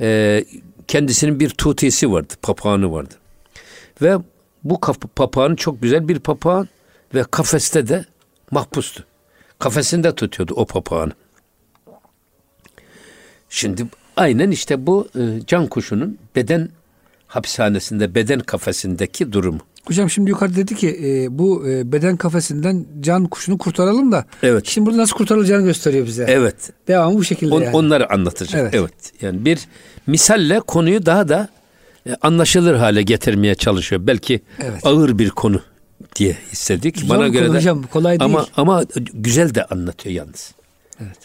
e, 0.00 0.44
kendisinin 0.88 1.40
bir 1.40 1.50
tutisi 1.50 2.12
vardı, 2.12 2.34
papağanı 2.42 2.92
vardı. 2.92 3.14
Ve 4.02 4.16
bu 4.64 4.80
papağan 5.16 5.54
çok 5.54 5.82
güzel 5.82 6.08
bir 6.08 6.18
papağan 6.18 6.68
ve 7.14 7.24
kafeste 7.30 7.88
de 7.88 8.04
mahpustu. 8.50 9.04
Kafesinde 9.58 10.14
tutuyordu 10.14 10.54
o 10.56 10.66
papağanı. 10.66 11.12
Şimdi 13.48 13.86
aynen 14.16 14.50
işte 14.50 14.86
bu 14.86 15.08
e, 15.18 15.20
can 15.46 15.66
kuşunun 15.66 16.18
beden 16.36 16.68
hapishanesinde, 17.26 18.14
beden 18.14 18.40
kafesindeki 18.40 19.32
durumu. 19.32 19.58
Hocam 19.84 20.10
şimdi 20.10 20.30
yukarıda 20.30 20.56
dedi 20.56 20.74
ki 20.74 21.00
e, 21.04 21.38
bu 21.38 21.68
e, 21.68 21.92
beden 21.92 22.16
kafesinden 22.16 22.86
can 23.00 23.26
kuşunu 23.26 23.58
kurtaralım 23.58 24.12
da. 24.12 24.26
Evet. 24.42 24.66
Şimdi 24.66 24.86
burada 24.86 24.98
nasıl 25.02 25.16
kurtarılacağını 25.16 25.64
gösteriyor 25.64 26.06
bize. 26.06 26.26
Evet. 26.28 26.56
Devamı 26.88 27.18
bu 27.18 27.24
şekilde 27.24 27.54
On, 27.54 27.62
yani. 27.62 27.76
Onları 27.76 28.12
anlatacak. 28.12 28.60
Evet. 28.60 28.74
Evet. 28.74 29.22
Yani 29.22 29.44
bir 29.44 29.58
misalle 30.06 30.60
konuyu 30.60 31.06
daha 31.06 31.28
da 31.28 31.48
e, 32.08 32.14
anlaşılır 32.22 32.74
hale 32.74 33.02
getirmeye 33.02 33.54
çalışıyor. 33.54 34.06
Belki 34.06 34.40
Evet. 34.62 34.86
ağır 34.86 35.18
bir 35.18 35.30
konu 35.30 35.62
diye 36.16 36.36
hissettik. 36.52 36.98
Zor 36.98 37.08
Bana 37.08 37.28
göre 37.28 37.52
de 37.52 37.56
hocam, 37.56 37.82
kolay 37.82 38.20
değil. 38.20 38.30
ama 38.34 38.46
ama 38.56 38.84
güzel 39.14 39.54
de 39.54 39.64
anlatıyor 39.64 40.14
yalnız. 40.14 40.54
Evet. 41.00 41.18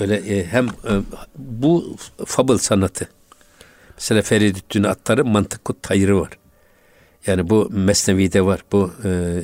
Böyle 0.00 0.16
e, 0.16 0.46
hem 0.46 0.66
e, 0.66 0.92
bu 1.36 1.96
fable 2.26 2.58
sanatı. 2.58 3.08
Mesela 3.94 4.22
Feridüddin 4.22 4.82
Attar'ın 4.82 5.28
mantık 5.28 5.82
tayrı 5.82 6.20
var. 6.20 6.30
Yani 7.26 7.50
bu 7.50 7.68
Mesnevi'de 7.70 8.44
var. 8.44 8.60
Bu 8.72 8.92
e, 9.04 9.42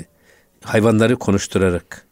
hayvanları 0.62 1.16
konuşturarak 1.16 2.06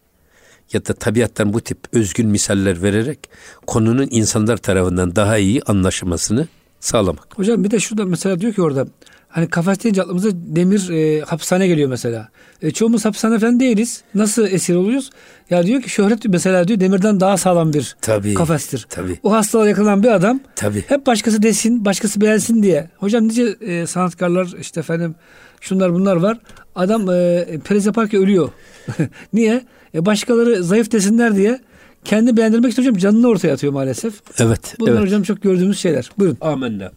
ya 0.73 0.87
da 0.87 0.95
tabiattan 0.95 1.53
bu 1.53 1.61
tip 1.61 1.79
özgün 1.93 2.29
misaller 2.29 2.83
vererek 2.83 3.19
konunun 3.67 4.09
insanlar 4.11 4.57
tarafından 4.57 5.17
daha 5.17 5.39
iyi 5.39 5.63
anlaşılmasını 5.63 6.49
sağlamak. 6.81 7.39
Hocam 7.39 7.65
bir 7.65 7.71
de 7.71 7.81
şurada 7.81 8.05
mesela 8.05 8.41
diyor 8.41 8.53
ki 8.53 8.63
orada 8.63 8.87
hani 9.33 9.49
kafes 9.49 9.85
deyince 9.85 10.03
aklımıza 10.03 10.29
demir 10.33 10.91
e, 10.91 11.21
hapishane 11.21 11.67
geliyor 11.67 11.89
mesela. 11.89 12.29
E, 12.63 12.71
çoğumuz 12.71 13.05
hapishane 13.05 13.39
falan 13.39 13.61
değiliz. 13.61 14.03
Nasıl 14.15 14.47
esir 14.47 14.75
oluyoruz? 14.75 15.11
Ya 15.51 15.67
diyor 15.67 15.83
ki 15.83 15.91
şöhret 15.91 16.25
mesela 16.25 16.69
diyor 16.69 16.81
demirden 16.81 17.21
daha 17.21 17.37
sağlam 17.37 17.73
bir 17.73 17.97
Tabii, 18.01 18.35
kafestir. 18.35 18.87
tabii. 18.91 19.19
O 19.23 19.33
hastalığa 19.33 19.69
yakalanan 19.69 20.03
bir 20.03 20.09
adam 20.09 20.41
Tabii. 20.57 20.85
hep 20.89 21.07
başkası 21.07 21.43
desin, 21.43 21.85
başkası 21.85 22.21
beğensin 22.21 22.63
diye. 22.63 22.91
Hocam 22.97 23.29
nice 23.29 23.57
e, 23.61 23.87
sanatkarlar 23.87 24.55
işte 24.61 24.81
efendim 24.81 25.15
şunlar 25.61 25.95
bunlar 25.95 26.17
var. 26.17 26.39
Adam 26.75 27.11
e, 27.11 27.47
priz 27.65 27.87
yaparken 27.87 28.21
ölüyor. 28.23 28.49
Niye? 29.33 29.65
E, 29.95 30.07
başkaları 30.07 30.65
zayıf 30.65 30.93
desinler 30.93 31.37
diye 31.37 31.61
kendi 32.05 32.37
beğendirmek 32.37 32.73
için 32.73 32.83
hocam 32.83 32.97
canını 32.97 33.29
ortaya 33.29 33.53
atıyor 33.53 33.73
maalesef. 33.73 34.15
Evet. 34.39 34.75
Bunlar 34.81 34.93
evet. 34.93 35.03
hocam 35.03 35.23
çok 35.23 35.43
gördüğümüz 35.43 35.79
şeyler. 35.79 36.11
Buyurun. 36.19 36.39
Amenna. 36.41 36.93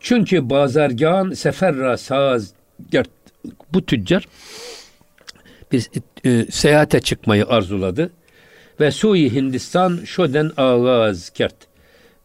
Çünkü 0.00 0.50
bazargan 0.50 1.30
seferra 1.30 1.96
saz. 1.96 2.52
Bu 3.72 3.86
tüccar 3.86 4.28
bir 5.72 5.88
e, 6.24 6.50
seyahate 6.50 7.00
çıkmayı 7.00 7.46
arzuladı 7.46 8.10
ve 8.80 8.90
Sui 8.90 9.34
Hindistan 9.34 10.00
şoden 10.04 10.50
ağaz 10.56 11.30
kert 11.30 11.54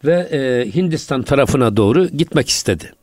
ve 0.05 0.13
e, 0.31 0.71
Hindistan 0.75 1.23
tarafına 1.23 1.77
doğru 1.77 2.07
gitmek 2.07 2.49
istedi. 2.49 2.93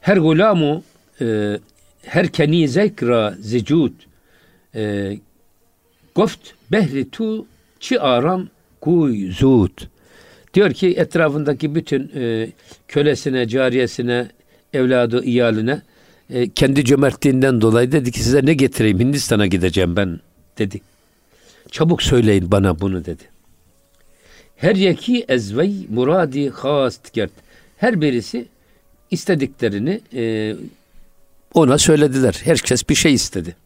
Her 0.00 0.16
gulamu 0.16 0.82
e, 1.20 1.58
her 2.02 2.28
keni 2.28 2.68
zekra 2.68 3.34
zicud 3.40 3.92
e, 4.74 5.16
goft 6.14 6.50
behri 6.72 7.10
tu 7.10 7.46
çi 7.80 8.00
aram 8.00 8.48
kuy 8.80 9.30
zud 9.32 9.78
Diyor 10.54 10.72
ki 10.72 10.88
etrafındaki 10.88 11.74
bütün 11.74 12.10
e, 12.14 12.48
kölesine, 12.88 13.48
cariyesine, 13.48 14.26
evladı, 14.72 15.24
iyaline 15.24 15.82
e, 16.30 16.48
kendi 16.48 16.84
cömertliğinden 16.84 17.60
dolayı 17.60 17.92
dedi 17.92 18.12
ki 18.12 18.22
size 18.22 18.46
ne 18.46 18.54
getireyim 18.54 19.00
Hindistan'a 19.00 19.46
gideceğim 19.46 19.96
ben 19.96 20.20
dedi. 20.58 20.80
Çabuk 21.70 22.02
söyleyin 22.02 22.50
bana 22.50 22.80
bunu 22.80 23.04
dedi. 23.04 23.22
Her 24.56 24.76
yeki 24.76 25.24
ezvey 25.28 25.74
muradi 25.88 26.50
hast 26.50 27.12
gert. 27.12 27.30
Her 27.76 28.00
birisi 28.00 28.46
istediklerini 29.10 30.00
e, 30.14 30.54
ona 31.54 31.78
söylediler. 31.78 32.40
Herkes 32.44 32.88
bir 32.88 32.94
şey 32.94 33.14
istedi. 33.14 33.56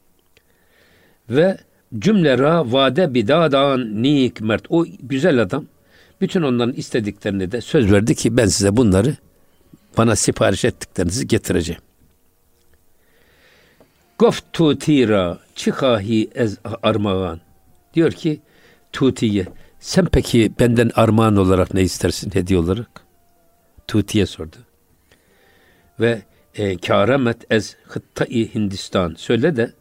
Ve 1.31 1.59
cümlera 1.99 2.73
vade 2.73 3.15
bidadan 3.15 4.03
nik 4.03 4.41
mert. 4.41 4.65
O 4.69 4.87
güzel 5.03 5.43
adam 5.43 5.67
bütün 6.25 6.43
onların 6.43 6.75
istediklerini 6.75 7.53
de 7.53 7.61
söz 7.61 7.93
verdi 7.93 8.15
ki 8.15 8.37
ben 8.37 8.47
size 8.47 8.77
bunları 8.77 9.17
bana 9.99 10.17
sipariş 10.17 10.65
ettiklerinizi 10.65 11.27
getireceğim. 11.27 11.81
Goft 14.19 14.45
tutira 14.53 15.39
çıkahi 15.55 16.31
ez 16.35 16.59
armağan. 16.83 17.41
Diyor 17.95 18.13
ki 18.13 18.41
Tutiye 18.93 19.47
sen 19.81 20.07
peki 20.07 20.53
benden 20.61 20.91
armağan 20.95 21.37
olarak 21.37 21.75
ne 21.75 21.83
istersin 21.83 22.31
hediye 22.35 22.59
olarak? 22.59 23.05
Tutiye 23.89 24.27
sordu. 24.27 24.57
Ve 26.01 26.23
e, 26.55 26.77
kâremet 26.77 27.37
ez 27.51 27.77
hıttai 27.89 28.55
Hindistan. 28.55 29.15
Söyle 29.19 29.57
de 29.57 29.73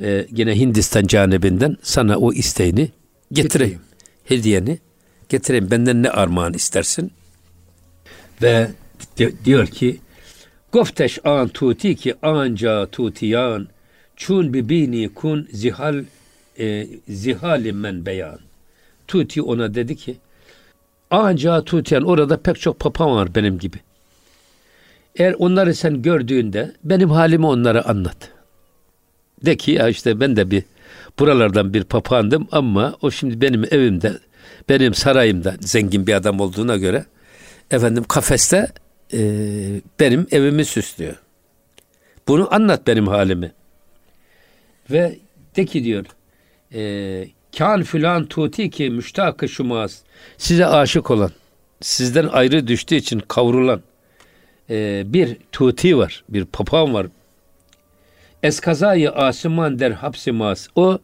e, 0.00 0.26
yine 0.30 0.56
Hindistan 0.58 1.06
canibinden 1.06 1.76
sana 1.82 2.18
o 2.18 2.32
isteğini 2.32 2.90
getireyim. 3.32 3.80
Hediyeni 4.24 4.78
getireyim. 5.28 5.70
Benden 5.70 6.02
ne 6.02 6.10
armağan 6.10 6.54
istersin? 6.54 7.12
Ve 8.42 8.70
di- 9.16 9.34
diyor 9.44 9.66
ki 9.66 10.00
Gofteş 10.72 11.18
an 11.24 11.48
tuti 11.48 11.96
ki 11.96 12.14
anca 12.22 12.86
tutiyan 12.86 13.68
çun 14.16 14.54
bibini 14.54 15.14
kun 15.14 15.48
zihal 15.52 16.04
e, 16.58 16.86
zihali 17.08 17.72
men 17.72 18.06
beyan. 18.06 18.38
Tuti 19.08 19.42
ona 19.42 19.74
dedi 19.74 19.96
ki 19.96 20.16
anca 21.10 21.64
tutiyan 21.64 22.04
orada 22.04 22.36
pek 22.40 22.60
çok 22.60 22.78
papağan 22.80 23.10
var 23.10 23.34
benim 23.34 23.58
gibi. 23.58 23.76
Eğer 25.16 25.34
onları 25.38 25.74
sen 25.74 26.02
gördüğünde 26.02 26.72
benim 26.84 27.10
halimi 27.10 27.46
onlara 27.46 27.84
anlat. 27.84 28.30
De 29.44 29.56
ki 29.56 29.70
ya 29.70 29.88
işte 29.88 30.20
ben 30.20 30.36
de 30.36 30.50
bir 30.50 30.62
buralardan 31.18 31.74
bir 31.74 31.84
papağandım 31.84 32.48
ama 32.52 32.96
o 33.02 33.10
şimdi 33.10 33.40
benim 33.40 33.64
evimde 33.70 34.18
benim 34.68 34.94
sarayımda 34.94 35.56
zengin 35.60 36.06
bir 36.06 36.14
adam 36.14 36.40
olduğuna 36.40 36.76
göre 36.76 37.04
efendim 37.70 38.04
kafeste 38.08 38.72
e, 39.12 39.18
benim 40.00 40.26
evimi 40.30 40.64
süslüyor. 40.64 41.14
Bunu 42.28 42.54
anlat 42.54 42.86
benim 42.86 43.06
halimi. 43.06 43.52
Ve 44.90 45.18
de 45.56 45.64
ki 45.64 45.84
diyor 45.84 46.06
e, 46.74 47.28
kan 47.58 47.82
filan 47.82 48.26
tuti 48.26 48.70
ki 48.70 48.90
müştakı 48.90 49.48
şumaz 49.48 50.02
size 50.38 50.66
aşık 50.66 51.10
olan 51.10 51.30
sizden 51.80 52.26
ayrı 52.26 52.66
düştüğü 52.66 52.94
için 52.94 53.18
kavrulan 53.28 53.82
e, 54.70 55.02
bir 55.06 55.36
tuti 55.52 55.98
var 55.98 56.24
bir 56.28 56.44
papağan 56.44 56.94
var 56.94 57.06
eskazayı 58.42 59.10
asuman 59.10 59.78
der 59.78 59.90
hapsimas 59.90 60.68
o 60.76 60.98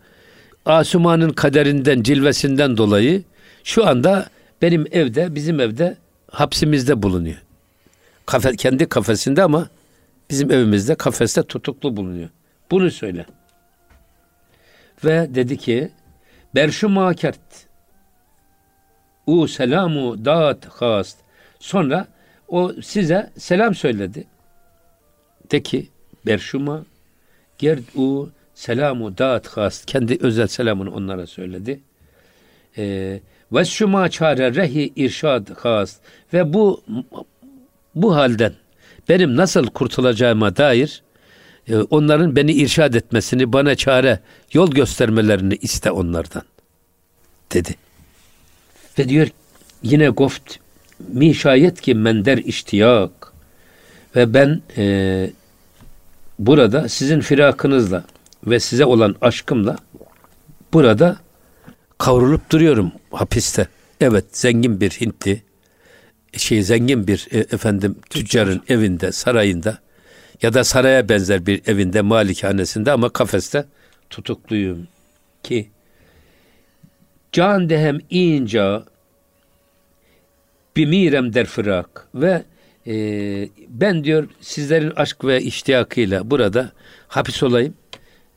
asumanın 0.67 1.31
kaderinden 1.31 2.03
cilvesinden 2.03 2.77
dolayı 2.77 3.23
şu 3.65 3.87
anda 3.87 4.27
benim 4.63 4.87
evde 4.93 5.35
bizim 5.35 5.61
evde 5.61 5.97
hapsimizde 6.31 7.03
bulunuyor. 7.03 7.43
Kafe, 8.27 8.57
kendi 8.57 8.89
kafesinde 8.89 9.43
ama 9.43 9.69
bizim 10.31 10.51
evimizde 10.51 10.95
kafeste 10.95 11.43
tutuklu 11.43 11.97
bulunuyor. 11.97 12.29
Bunu 12.71 12.91
söyle. 12.91 13.27
Ve 15.05 15.35
dedi 15.35 15.57
ki 15.57 15.91
Berşu 16.55 16.89
makert 16.89 17.41
U 19.27 19.49
selamu 19.49 20.25
dağıt 20.25 20.67
hast. 20.67 21.19
Sonra 21.61 22.07
o 22.49 22.73
size 22.83 23.31
selam 23.39 23.75
söyledi. 23.75 24.25
De 25.51 25.63
ki 25.63 25.89
Berşuma 26.27 26.85
gerd 27.59 27.83
u 27.95 28.31
selamu 28.55 29.19
dağıt 29.19 29.49
hast. 29.49 29.87
Kendi 29.87 30.19
özel 30.21 30.47
selamını 30.47 30.95
onlara 30.95 31.27
söyledi. 31.27 31.81
Ee, 32.79 33.21
ve 33.53 33.65
şuma 33.65 34.09
çare 34.09 34.55
rehi 34.55 34.93
irşad 34.97 35.47
hast. 35.57 36.01
Ve 36.33 36.53
bu 36.53 36.83
bu 37.95 38.17
halden 38.17 38.53
benim 39.09 39.37
nasıl 39.37 39.67
kurtulacağıma 39.67 40.57
dair 40.57 41.03
e, 41.69 41.77
onların 41.77 42.37
beni 42.37 42.53
irşad 42.53 42.95
etmesini, 42.95 43.53
bana 43.53 43.75
çare, 43.75 44.21
yol 44.53 44.71
göstermelerini 44.71 45.55
iste 45.55 45.91
onlardan. 45.91 46.43
Dedi. 47.53 47.75
Ve 48.99 49.09
diyor 49.09 49.29
yine 49.83 50.09
goft 50.09 50.57
mi 50.99 51.35
şayet 51.35 51.81
ki 51.81 51.95
mender 51.95 52.39
iştiyak 52.39 53.33
ve 54.17 54.35
ben 54.35 54.63
e, 54.77 55.31
burada 56.39 56.89
sizin 56.89 57.21
firakınızla 57.21 58.05
ve 58.47 58.61
size 58.61 58.85
olan 58.85 59.17
aşkımla 59.21 59.77
burada 60.73 61.17
kavrulup 62.05 62.51
duruyorum 62.51 62.93
hapiste. 63.11 63.69
Evet 64.01 64.25
zengin 64.33 64.81
bir 64.81 64.91
Hintli 64.91 65.43
şey 66.37 66.63
zengin 66.63 67.07
bir 67.07 67.29
e, 67.31 67.39
efendim 67.39 67.97
tüccarın 68.11 68.63
evinde 68.69 69.13
sarayında 69.13 69.79
ya 70.43 70.55
da 70.55 70.65
saraya 70.65 71.09
benzer 71.09 71.47
bir 71.47 71.63
evinde 71.67 72.01
malikanesinde 72.01 72.93
ama 72.93 73.09
kafeste 73.09 73.65
tutukluyum 74.11 74.89
ki 75.43 75.71
can 77.33 77.69
dehem 77.69 77.99
inca 78.11 78.85
bimirem 80.77 81.35
der 81.35 81.47
fırak 81.47 82.09
ve 82.15 82.43
e, 82.87 82.95
ben 83.69 84.05
diyor 84.05 84.29
sizlerin 84.41 84.91
aşk 84.91 85.25
ve 85.25 85.43
iştiyakıyla 85.43 86.31
burada 86.31 86.73
hapis 87.09 87.43
olayım 87.43 87.75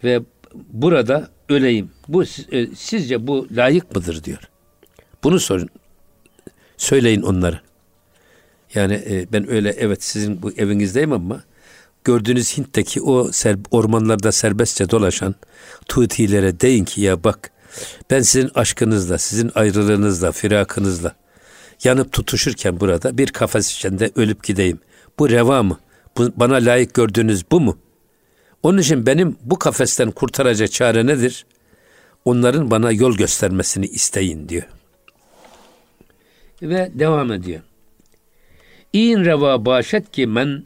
ve 0.04 0.22
burada 0.54 1.30
öleyim. 1.50 1.97
Bu 2.08 2.24
e, 2.24 2.68
sizce 2.76 3.28
bu 3.28 3.48
layık 3.52 3.96
mıdır 3.96 4.24
diyor. 4.24 4.50
Bunu 5.24 5.40
sorun. 5.40 5.70
Söyleyin 6.78 7.22
onlara. 7.22 7.62
Yani 8.76 8.94
e, 8.94 9.28
ben 9.34 9.50
öyle 9.52 9.70
evet 9.70 10.04
sizin 10.04 10.42
bu 10.42 10.52
evinizdeyim 10.52 11.12
ama 11.12 11.44
gördüğünüz 12.04 12.58
Hint'teki 12.58 13.02
o 13.02 13.32
ser, 13.32 13.58
ormanlarda 13.72 14.32
serbestçe 14.32 14.90
dolaşan 14.90 15.36
tutilere 15.88 16.60
deyin 16.60 16.86
ki 16.86 17.02
ya 17.02 17.24
bak 17.24 17.52
ben 18.10 18.22
sizin 18.22 18.52
aşkınızla, 18.56 19.18
sizin 19.18 19.52
ayrılığınızla, 19.56 20.32
firakınızla 20.32 21.16
yanıp 21.84 22.12
tutuşurken 22.12 22.80
burada 22.80 23.18
bir 23.18 23.28
kafes 23.28 23.76
içinde 23.76 24.12
ölüp 24.16 24.44
gideyim. 24.44 24.80
Bu 25.20 25.30
reva 25.30 25.64
mı? 25.64 25.80
Bu, 26.18 26.32
bana 26.36 26.56
layık 26.56 26.94
gördüğünüz 26.94 27.52
bu 27.52 27.60
mu? 27.60 27.78
Onun 28.64 28.78
için 28.78 29.06
benim 29.06 29.38
bu 29.42 29.60
kafesten 29.60 30.12
kurtaracak 30.12 30.72
çare 30.72 31.06
nedir? 31.06 31.46
Onların 32.28 32.72
bana 32.72 32.92
yol 32.92 33.18
göstermesini 33.18 33.86
isteyin 33.86 34.50
diyor. 34.50 34.64
Ve 36.62 36.92
devam 36.94 37.32
ediyor. 37.32 37.62
İn 38.94 39.26
reva 39.26 39.66
başet 39.66 40.12
ki 40.12 40.28
men 40.28 40.64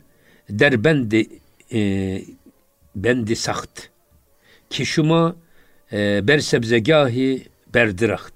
derbendi 0.49 1.27
e, 1.73 2.21
bendi 2.95 3.35
saht. 3.35 3.89
Ki 4.69 4.85
şuma 4.85 5.35
e, 5.91 6.27
bersebzegahi 6.27 7.47
berdiraht. 7.73 8.33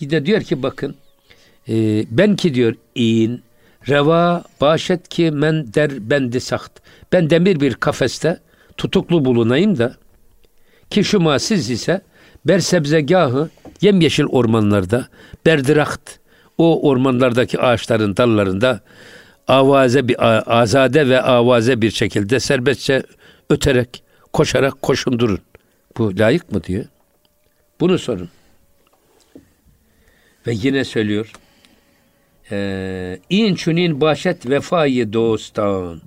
Yine 0.00 0.26
diyor 0.26 0.42
ki 0.42 0.62
bakın 0.62 0.96
e, 1.68 2.04
ben 2.10 2.36
ki 2.36 2.54
diyor 2.54 2.74
in 2.94 3.42
reva 3.88 4.44
başet 4.60 5.08
ki 5.08 5.30
men 5.30 5.74
der 5.74 6.10
bendi 6.10 6.40
saht. 6.40 6.72
Ben 7.12 7.30
demir 7.30 7.60
bir 7.60 7.74
kafeste 7.74 8.40
tutuklu 8.76 9.24
bulunayım 9.24 9.78
da 9.78 9.96
ki 10.90 11.04
şuma 11.04 11.38
siz 11.38 11.70
ise 11.70 12.02
bersebzegahı 12.44 13.50
yemyeşil 13.80 14.24
ormanlarda 14.24 15.08
berdiraht 15.46 16.18
o 16.58 16.88
ormanlardaki 16.88 17.60
ağaçların 17.60 18.16
dallarında 18.16 18.80
avaze 19.48 20.08
bir 20.08 20.16
azade 20.60 21.08
ve 21.08 21.22
avaze 21.22 21.80
bir 21.80 21.90
şekilde 21.90 22.40
serbestçe 22.40 23.02
öterek, 23.50 24.02
koşarak 24.32 24.82
koşundurun. 24.82 25.38
Bu 25.98 26.18
layık 26.18 26.52
mı 26.52 26.64
diyor? 26.64 26.84
Bunu 27.80 27.98
sorun. 27.98 28.28
Ve 30.46 30.52
yine 30.54 30.84
söylüyor. 30.84 31.32
Ee, 32.50 33.18
İn 33.30 33.54
çünin 33.54 34.00
başet 34.00 34.50
vefayı 34.50 35.12
dostan. 35.12 36.00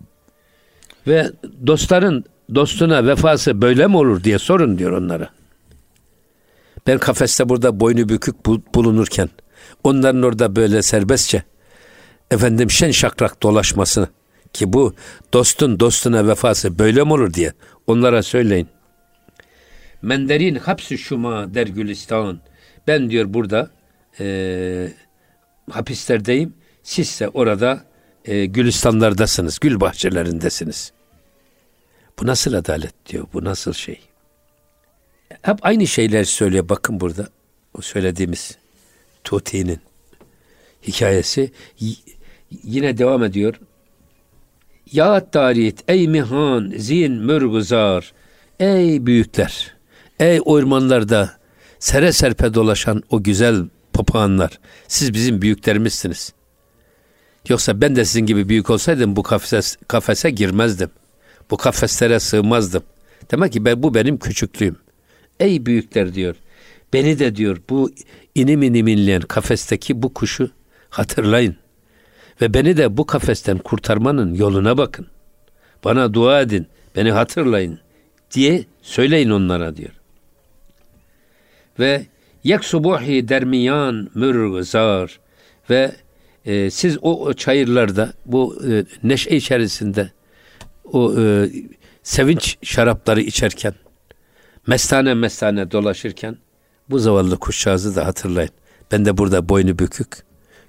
Ve 1.08 1.32
dostların 1.68 2.26
dostuna 2.56 3.08
vefası 3.08 3.62
böyle 3.62 3.88
mi 3.88 3.98
olur 3.98 4.24
diye 4.24 4.40
sorun 4.40 4.78
diyor 4.78 4.92
onlara. 4.92 5.30
Ben 6.88 6.98
kafeste 6.98 7.50
burada 7.50 7.80
boynu 7.80 8.10
bükük 8.10 8.46
bulunurken 8.76 9.30
onların 9.84 10.22
orada 10.22 10.56
böyle 10.56 10.82
serbestçe 10.82 11.44
efendim 12.32 12.72
şen 12.72 12.92
şakrak 12.92 13.44
dolaşmasını 13.44 14.08
ki 14.54 14.74
bu 14.74 14.96
dostun 15.34 15.80
dostuna 15.80 16.28
vefası 16.28 16.80
böyle 16.80 17.04
mi 17.04 17.14
olur 17.14 17.34
diye 17.34 17.54
onlara 17.88 18.24
söyleyin. 18.24 18.68
Menderin 20.02 20.56
hapsi 20.56 20.98
şuma 20.98 21.54
der 21.54 21.68
Gülistan. 21.68 22.40
Ben 22.88 23.10
diyor 23.10 23.34
burada 23.34 23.70
e, 24.20 24.88
hapislerdeyim. 25.72 26.54
Sizse 26.84 27.30
orada 27.30 27.86
e, 28.26 28.46
Gülistanlardasınız, 28.46 29.60
gül 29.60 29.80
bahçelerindesiniz. 29.80 30.92
Bu 32.20 32.28
nasıl 32.28 32.54
adalet 32.54 32.94
diyor, 33.06 33.28
bu 33.34 33.44
nasıl 33.44 33.74
şey? 33.74 34.00
Hep 35.42 35.58
aynı 35.62 35.88
şeyler 35.88 36.24
söylüyor 36.24 36.70
bakın 36.70 37.00
burada. 37.00 37.28
O 37.78 37.82
söylediğimiz 37.82 38.58
Tuti'nin 39.24 39.80
hikayesi 40.88 41.52
yine 42.64 42.98
devam 42.98 43.24
ediyor. 43.24 43.60
Ya 44.92 45.30
tarit 45.30 45.84
ey 45.88 46.08
mihan 46.08 46.74
zin 46.78 47.12
mürguzar 47.12 48.14
ey 48.60 49.06
büyükler 49.06 49.76
ey 50.20 50.42
ormanlarda 50.46 51.38
sere 51.80 52.12
serpe 52.12 52.54
dolaşan 52.54 53.04
o 53.10 53.24
güzel 53.24 53.66
papağanlar 53.94 54.60
siz 54.88 55.14
bizim 55.14 55.42
büyüklerimizsiniz. 55.42 56.34
Yoksa 57.50 57.82
ben 57.82 57.96
de 57.96 58.06
sizin 58.06 58.26
gibi 58.26 58.50
büyük 58.50 58.70
olsaydım 58.70 59.16
bu 59.16 59.24
kafese, 59.24 59.78
kafese 59.88 60.30
girmezdim. 60.30 60.90
Bu 61.52 61.58
kafeslere 61.58 62.20
sığmazdım. 62.20 62.84
Demek 63.32 63.54
ki 63.54 63.66
ben, 63.66 63.84
bu 63.84 63.94
benim 63.94 64.18
küçüklüğüm. 64.18 64.85
Ey 65.40 65.66
büyükler 65.66 66.14
diyor. 66.14 66.36
Beni 66.94 67.20
de 67.20 67.36
diyor 67.36 67.58
bu 67.70 67.92
inim 68.36 68.64
inim 68.64 68.88
inleyen 68.88 69.22
kafesteki 69.22 70.02
bu 70.02 70.14
kuşu 70.14 70.50
hatırlayın. 70.90 71.56
Ve 72.42 72.54
beni 72.54 72.78
de 72.78 72.98
bu 72.98 73.06
kafesten 73.06 73.58
kurtarmanın 73.58 74.34
yoluna 74.34 74.78
bakın. 74.78 75.08
Bana 75.84 76.14
dua 76.14 76.42
edin, 76.42 76.68
beni 76.96 77.12
hatırlayın 77.12 77.80
diye 78.32 78.64
söyleyin 78.82 79.30
onlara 79.30 79.78
diyor. 79.78 79.92
Ve 81.80 82.06
yek 82.44 82.66
subuhi 82.66 83.28
dermiyan 83.28 84.10
mürgızar 84.16 85.20
ve 85.70 85.92
e, 86.46 86.70
siz 86.70 86.98
o, 87.02 87.26
o 87.26 87.34
çayırlarda 87.34 88.14
bu 88.26 88.62
e, 88.70 88.86
neşe 89.04 89.36
içerisinde 89.36 90.12
o 90.84 91.14
e, 91.20 91.50
sevinç 92.04 92.58
şarapları 92.62 93.22
içerken 93.22 93.74
mestane 94.68 95.14
mestane 95.14 95.72
dolaşırken 95.72 96.38
bu 96.90 97.00
zavallı 97.00 97.38
kuşçağızı 97.40 97.96
da 97.96 98.06
hatırlayın. 98.06 98.52
Ben 98.92 99.06
de 99.06 99.18
burada 99.18 99.50
boynu 99.50 99.80
bükük, 99.80 100.24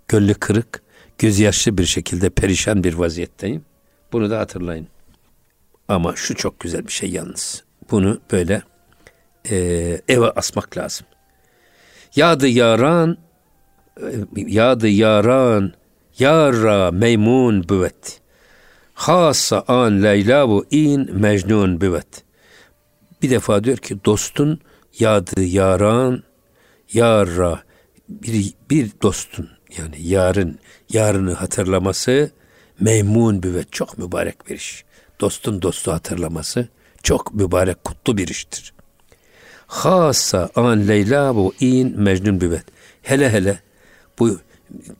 gönlü 0.08 0.34
kırık, 0.34 0.82
gözyaşlı 1.18 1.78
bir 1.78 1.84
şekilde 1.84 2.30
perişan 2.30 2.84
bir 2.84 2.94
vaziyetteyim. 2.94 3.64
Bunu 4.12 4.30
da 4.30 4.38
hatırlayın. 4.38 4.88
Ama 5.88 6.16
şu 6.16 6.34
çok 6.34 6.60
güzel 6.60 6.86
bir 6.86 6.92
şey 6.92 7.10
yalnız. 7.10 7.64
Bunu 7.90 8.20
böyle 8.32 8.62
e, 9.50 9.56
eve 10.08 10.30
asmak 10.30 10.76
lazım. 10.76 11.06
Yadı 12.16 12.48
yaran 12.48 13.18
yadı 14.36 14.88
yaran 14.88 15.72
yara 16.18 16.90
meymun 16.90 17.68
büvet. 17.68 18.20
Hassa 18.94 19.64
an 19.68 20.02
Leyla 20.02 20.48
bu 20.48 20.66
in 20.70 21.20
mecnun 21.20 21.80
büvet. 21.80 22.25
Bir 23.22 23.30
defa 23.30 23.64
diyor 23.64 23.76
ki 23.76 23.96
dostun 24.04 24.60
yadı 24.98 25.42
yaran 25.42 26.22
yara 26.92 27.62
bir, 28.08 28.54
bir 28.70 28.90
dostun 29.02 29.48
yani 29.78 29.96
yarın 30.02 30.58
yarını 30.92 31.32
hatırlaması 31.32 32.30
meymun 32.80 33.42
bir 33.42 33.54
ve 33.54 33.64
çok 33.70 33.98
mübarek 33.98 34.48
bir 34.48 34.54
iş. 34.54 34.84
Dostun 35.20 35.62
dostu 35.62 35.92
hatırlaması 35.92 36.68
çok 37.02 37.34
mübarek 37.34 37.84
kutlu 37.84 38.16
bir 38.16 38.28
iştir. 38.28 38.72
Hassa 39.66 40.50
an 40.56 40.88
Leyla 40.88 41.36
bu 41.36 41.54
in 41.60 42.00
Mecnun 42.00 42.40
büvet. 42.40 42.64
Hele 43.02 43.30
hele 43.30 43.60
bu 44.18 44.38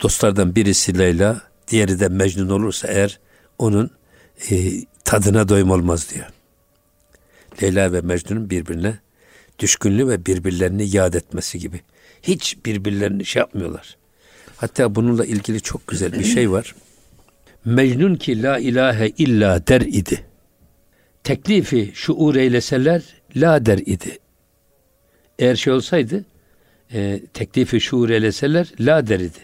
dostlardan 0.03 0.55
birisi 0.57 0.99
Leyla, 0.99 1.43
diğeri 1.69 2.01
de 2.01 2.09
Mecnun 2.09 2.49
olursa 2.49 2.89
eğer 2.89 3.19
onun 3.59 3.91
e, 4.51 4.73
tadına 5.05 5.49
doyum 5.49 5.71
olmaz 5.71 6.11
diyor. 6.15 6.27
Leyla 7.63 7.93
ve 7.93 8.01
Mecnun'un 8.01 8.51
birbirine 8.51 8.99
düşkünlüğü 9.59 10.09
ve 10.09 10.27
birbirlerini 10.27 10.97
yad 10.97 11.15
etmesi 11.15 11.59
gibi. 11.59 11.81
Hiç 12.23 12.57
birbirlerini 12.67 13.25
şey 13.25 13.41
yapmıyorlar. 13.41 13.97
Hatta 14.57 14.95
bununla 14.95 15.25
ilgili 15.25 15.61
çok 15.61 15.87
güzel 15.87 16.13
bir 16.13 16.25
şey 16.25 16.51
var. 16.51 16.75
Mecnun 17.65 18.17
ki 18.17 18.43
la 18.43 18.59
ilahe 18.59 19.09
illa 19.09 19.67
der 19.67 19.81
idi. 19.81 20.25
Teklifi 21.25 21.91
şuur 21.95 22.35
eyleseler 22.35 23.03
la 23.37 23.67
der 23.67 23.79
idi. 23.79 24.19
Eğer 25.39 25.57
şey 25.57 25.73
olsaydı 25.73 26.25
e, 26.93 27.21
teklifi 27.35 27.81
şuur 27.81 28.11
eyleseler 28.11 28.73
la 28.81 29.07
der 29.07 29.21
idi. 29.21 29.39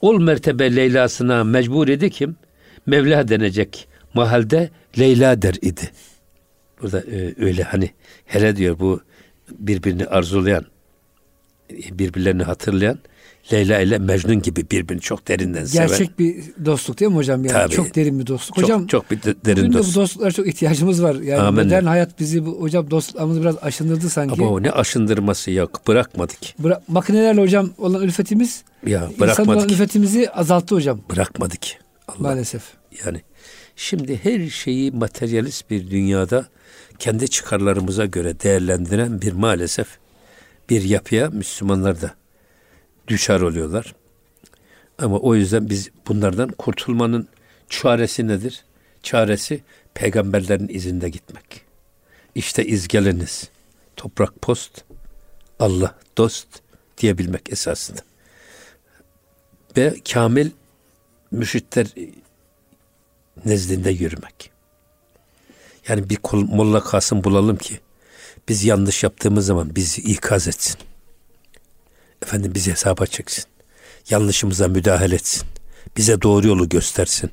Ol 0.00 0.20
mertebe 0.20 0.76
Leyla'sına 0.76 1.44
mecbur 1.44 1.88
idi 1.88 2.10
kim? 2.10 2.36
Mevla 2.86 3.28
denecek 3.28 3.88
mahalde 4.14 4.70
Leyla 4.98 5.42
der 5.42 5.54
idi. 5.62 5.90
Burada 6.82 7.00
e, 7.00 7.34
öyle 7.38 7.62
hani 7.62 7.90
hele 8.24 8.56
diyor 8.56 8.78
bu 8.78 9.00
birbirini 9.58 10.06
arzulayan, 10.06 10.64
birbirlerini 11.70 12.42
hatırlayan 12.42 12.98
Leyla 13.52 13.80
ile 13.80 13.98
Mecnun 13.98 14.42
gibi 14.42 14.70
birbirini 14.70 15.00
çok 15.00 15.28
derinden 15.28 15.64
seven. 15.64 15.88
Gerçek 15.88 16.18
bir 16.18 16.44
dostluk 16.64 17.00
değil 17.00 17.10
mi 17.10 17.16
hocam? 17.16 17.44
Yani 17.44 17.52
Tabii. 17.52 17.74
Çok 17.74 17.94
derin 17.94 18.18
bir 18.18 18.26
dostluk. 18.26 18.58
Hocam 18.58 18.80
çok, 18.80 18.90
çok 18.90 19.10
bir 19.10 19.22
de, 19.22 19.44
derin 19.44 19.72
dostluk. 19.72 19.94
bu 19.94 20.00
dostluklara 20.00 20.32
çok 20.32 20.46
ihtiyacımız 20.46 21.02
var. 21.02 21.14
Yani 21.14 21.42
Amin. 21.42 21.64
modern 21.64 21.84
hayat 21.84 22.20
bizi 22.20 22.46
bu, 22.46 22.60
hocam 22.60 22.90
dostluklarımızı 22.90 23.40
biraz 23.40 23.56
aşındırdı 23.62 24.10
sanki. 24.10 24.42
Ama 24.42 24.50
o 24.50 24.62
ne 24.62 24.70
aşındırması 24.70 25.50
yok. 25.50 25.80
Bırakmadık. 25.88 26.38
Bıra 26.58 26.82
makinelerle 26.88 27.40
hocam 27.40 27.70
olan 27.78 28.02
ülfetimiz 28.02 28.64
ya 28.86 29.10
bırakmadık. 29.20 29.56
olan 29.56 29.68
ülfetimizi 29.68 30.30
azalttı 30.30 30.74
hocam. 30.74 31.00
Bırakmadık. 31.10 31.60
Allah. 32.08 32.28
Maalesef. 32.28 32.62
Yani 33.06 33.22
şimdi 33.76 34.20
her 34.22 34.48
şeyi 34.48 34.90
materyalist 34.90 35.70
bir 35.70 35.90
dünyada 35.90 36.46
kendi 36.98 37.28
çıkarlarımıza 37.28 38.06
göre 38.06 38.40
değerlendiren 38.40 39.22
bir 39.22 39.32
maalesef 39.32 39.98
bir 40.70 40.82
yapıya 40.82 41.30
Müslümanlar 41.30 42.02
da 42.02 42.14
düşer 43.08 43.40
oluyorlar. 43.40 43.94
Ama 44.98 45.18
o 45.18 45.34
yüzden 45.34 45.70
biz 45.70 45.90
bunlardan 46.08 46.48
kurtulmanın 46.48 47.28
çaresi 47.68 48.28
nedir? 48.28 48.64
Çaresi 49.02 49.62
peygamberlerin 49.94 50.68
izinde 50.68 51.08
gitmek. 51.08 51.64
İşte 52.34 52.64
izgeliniz. 52.64 53.48
Toprak 53.96 54.42
post, 54.42 54.84
Allah 55.58 55.98
dost 56.18 56.48
diyebilmek 56.98 57.52
esasında. 57.52 58.00
Ve 59.76 59.94
kamil 60.12 60.50
müşritler 61.30 61.86
nezdinde 63.44 63.90
yürümek. 63.90 64.50
Yani 65.88 66.10
bir 66.10 66.16
kol, 66.16 66.44
Molla 66.44 66.80
Kasım 66.80 67.24
bulalım 67.24 67.56
ki 67.56 67.80
biz 68.48 68.64
yanlış 68.64 69.02
yaptığımız 69.02 69.46
zaman 69.46 69.76
bizi 69.76 70.00
ikaz 70.00 70.48
etsin. 70.48 70.76
Efendim 72.22 72.52
bizi 72.54 72.70
hesaba 72.70 73.06
çeksin. 73.06 73.44
Yanlışımıza 74.10 74.68
müdahale 74.68 75.14
etsin. 75.14 75.48
Bize 75.96 76.22
doğru 76.22 76.48
yolu 76.48 76.68
göstersin. 76.68 77.30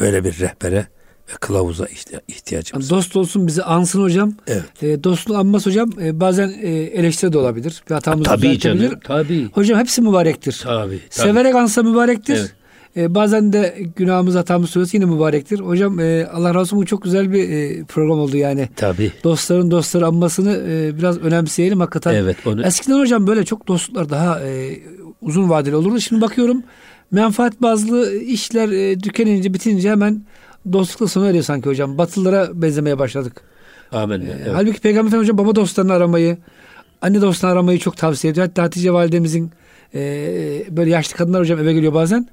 Böyle 0.00 0.24
bir 0.24 0.38
rehbere 0.38 0.86
ve 1.28 1.32
kılavuza 1.40 1.86
ihtiyacımız 2.28 2.92
var. 2.92 2.98
Dost 2.98 3.16
olsun 3.16 3.46
bizi 3.46 3.62
ansın 3.62 4.02
hocam. 4.02 4.34
Evet. 4.46 4.82
E, 4.82 5.04
dostluğu 5.04 5.36
anmaz 5.36 5.66
hocam. 5.66 5.90
E, 6.00 6.20
bazen 6.20 6.48
e, 6.62 6.68
eleştiri 6.68 7.32
de 7.32 7.38
olabilir. 7.38 7.82
Bir 7.90 7.94
hatamız 7.94 8.26
tabii 8.26 8.58
canım. 8.58 9.00
Tabii. 9.04 9.50
Hocam 9.52 9.78
hepsi 9.78 10.02
mübarektir. 10.02 10.60
Tabii. 10.62 11.00
tabii. 11.00 11.00
Severek 11.10 11.54
ansa 11.54 11.82
mübarektir. 11.82 12.36
Evet. 12.36 12.54
E, 12.96 13.14
bazen 13.14 13.52
de 13.52 13.78
günahımız 13.96 14.34
hatamız 14.34 14.70
süresi 14.70 14.96
yine 14.96 15.04
mübarektir. 15.04 15.60
Hocam 15.60 16.00
e, 16.00 16.26
Allah 16.26 16.48
razı 16.48 16.58
olsun 16.60 16.78
bu 16.78 16.86
çok 16.86 17.02
güzel 17.02 17.32
bir 17.32 17.50
e, 17.50 17.84
program 17.84 18.18
oldu 18.18 18.36
yani. 18.36 18.68
Tabii. 18.76 19.12
Dostların 19.24 19.70
dostları 19.70 20.06
anmasını 20.06 20.62
e, 20.68 20.98
biraz 20.98 21.18
önemseyelim 21.18 21.80
hakikaten. 21.80 22.14
Evet. 22.14 22.46
Onu... 22.46 22.66
Eskiden 22.66 22.98
hocam 22.98 23.26
böyle 23.26 23.44
çok 23.44 23.68
dostluklar 23.68 24.10
daha 24.10 24.40
e, 24.40 24.78
uzun 25.20 25.50
vadeli 25.50 25.76
olurdu. 25.76 26.00
Şimdi 26.00 26.20
bakıyorum 26.20 26.62
menfaat 27.10 27.62
bazlı 27.62 28.14
işler 28.14 28.68
e, 28.68 28.98
tükenince 28.98 29.54
bitince 29.54 29.90
hemen 29.90 30.22
dostlukla 30.72 31.08
sona 31.08 31.28
eriyor 31.28 31.44
sanki 31.44 31.68
hocam. 31.68 31.98
Batılılara 31.98 32.62
benzemeye 32.62 32.98
başladık. 32.98 33.42
Amin. 33.92 34.20
Ee, 34.20 34.24
evet. 34.24 34.52
Halbuki 34.54 34.80
Peygamber 34.80 35.08
Efendimiz 35.08 35.28
hocam 35.28 35.38
baba 35.38 35.54
dostlarını 35.54 35.92
aramayı, 35.92 36.38
anne 37.02 37.22
dostlarını 37.22 37.52
aramayı 37.54 37.78
çok 37.78 37.96
tavsiye 37.96 38.30
ediyor. 38.30 38.46
Hatta 38.46 38.62
Hatice 38.62 38.92
validemizin 38.92 39.50
e, 39.94 40.00
böyle 40.70 40.90
yaşlı 40.90 41.16
kadınlar 41.16 41.40
hocam 41.40 41.58
eve 41.58 41.72
geliyor 41.72 41.94
bazen. 41.94 42.28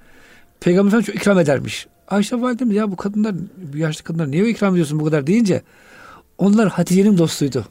Peygamber 0.60 0.88
Efendimiz 0.88 1.06
çok 1.06 1.16
ikram 1.16 1.39
edermiş. 1.39 1.88
Ayşe 2.08 2.41
validemiz 2.41 2.76
ya 2.76 2.91
bu 2.91 2.95
kadınlar, 2.95 3.36
bu 3.74 3.78
yaşlı 3.78 4.04
kadınlar 4.04 4.32
niye 4.32 4.49
ikram 4.49 4.74
ediyorsun 4.74 4.99
bu 4.99 5.06
kadar 5.06 5.28
deyince 5.28 5.62
onlar 6.38 6.70
Hatice'nin 6.70 7.18
dostuydu. 7.18 7.66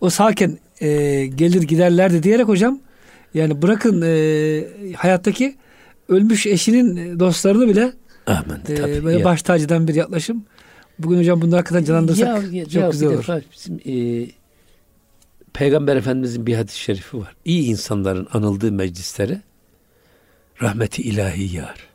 O 0.00 0.10
sağken 0.10 0.58
e, 0.80 0.88
gelir 1.26 1.62
giderlerdi 1.62 2.22
diyerek 2.22 2.48
hocam 2.48 2.80
yani 3.34 3.62
bırakın 3.62 4.02
e, 4.06 4.92
hayattaki 4.96 5.56
ölmüş 6.08 6.46
eşinin 6.46 7.20
dostlarını 7.20 7.68
bile 7.68 7.92
Amin. 8.26 8.60
Ee, 8.68 8.74
tabii. 8.74 9.04
Böyle 9.04 9.18
ya. 9.18 9.24
baş 9.24 9.42
tacıdan 9.42 9.88
bir 9.88 9.94
yaklaşım. 9.94 10.44
Bugün 10.98 11.18
hocam 11.18 11.40
bunları 11.42 11.56
hakikaten 11.56 11.84
canlandırsak 11.84 12.28
ya, 12.28 12.34
ya, 12.52 12.64
çok 12.64 12.82
ya, 12.82 12.88
güzel 12.88 13.08
olur. 13.08 13.18
Defa 13.18 13.40
bizim 13.52 13.80
e, 13.86 14.26
Peygamber 15.52 15.96
Efendimizin 15.96 16.46
bir 16.46 16.54
hadis-i 16.54 16.78
şerifi 16.78 17.18
var. 17.18 17.36
İyi 17.44 17.64
insanların 17.64 18.28
anıldığı 18.32 18.72
meclislere 18.72 19.42
rahmeti 20.62 21.02
ilahi 21.02 21.56
yağar. 21.56 21.93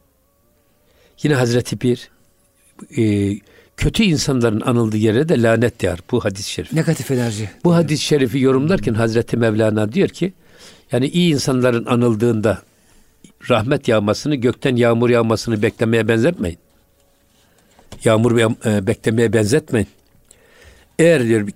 Yine 1.24 1.34
Hazreti 1.34 1.82
Bir 1.82 2.10
e, 2.98 3.36
kötü 3.78 4.04
insanların 4.04 4.62
anıldığı 4.62 4.98
yere 4.98 5.30
de 5.30 5.42
lanet 5.42 5.84
yağar. 5.84 6.00
Bu 6.12 6.26
hadis-i 6.26 6.52
şerif. 6.52 6.74
Negatif 6.74 7.12
enerji. 7.12 7.50
Bu 7.64 7.76
hadis-i 7.76 8.04
şerifi 8.04 8.40
yorumlarken 8.40 8.94
Hazreti 8.94 9.38
Mevlana 9.38 9.92
diyor 9.94 10.10
ki 10.10 10.34
yani 10.92 11.08
iyi 11.08 11.34
insanların 11.34 11.86
anıldığında 11.86 12.62
rahmet 13.50 13.88
yağmasını, 13.88 14.36
gökten 14.36 14.76
yağmur 14.76 15.10
yağmasını 15.10 15.62
beklemeye 15.62 16.08
benzetmeyin. 16.08 16.58
Yağmur 18.04 18.40
e, 18.66 18.88
beklemeye 18.88 19.34
benzetmeyin. 19.34 19.88
Eğer 21.00 21.24
diyor 21.24 21.48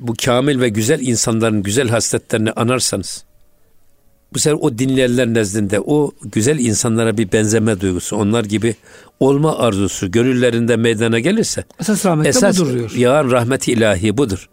bu 0.00 0.14
kamil 0.24 0.60
ve 0.60 0.68
güzel 0.68 1.00
insanların 1.00 1.62
güzel 1.62 1.88
hasletlerini 1.88 2.52
anarsanız 2.52 3.24
bu 4.34 4.38
sefer 4.38 4.58
o 4.60 4.78
dinleyenler 4.78 5.26
nezdinde 5.26 5.80
o 5.80 6.12
güzel 6.22 6.58
insanlara 6.58 7.18
bir 7.18 7.32
benzeme 7.32 7.80
duygusu, 7.80 8.16
onlar 8.16 8.44
gibi 8.44 8.74
olma 9.20 9.58
arzusu 9.58 10.10
gönüllerinde 10.10 10.76
meydana 10.76 11.18
gelirse 11.18 11.64
esas 11.80 12.06
rahmet 12.06 12.26
esas 12.26 12.60
budur 12.60 12.92
yağan 12.96 13.30
rahmeti 13.30 13.72
ilahi 13.72 14.16
budur. 14.16 14.48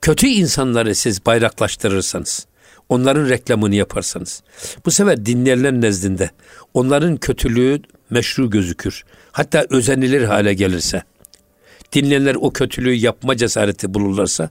Kötü 0.00 0.26
insanları 0.26 0.94
siz 0.94 1.26
bayraklaştırırsanız, 1.26 2.46
onların 2.88 3.28
reklamını 3.28 3.74
yaparsanız. 3.74 4.42
Bu 4.86 4.90
sefer 4.90 5.26
dinleyenler 5.26 5.72
nezdinde 5.72 6.30
onların 6.74 7.16
kötülüğü 7.16 7.82
meşru 8.10 8.50
gözükür. 8.50 9.04
Hatta 9.32 9.66
özenilir 9.70 10.22
hale 10.24 10.54
gelirse. 10.54 11.02
Dinleyenler 11.92 12.34
o 12.34 12.50
kötülüğü 12.50 12.94
yapma 12.94 13.36
cesareti 13.36 13.94
bulurlarsa 13.94 14.50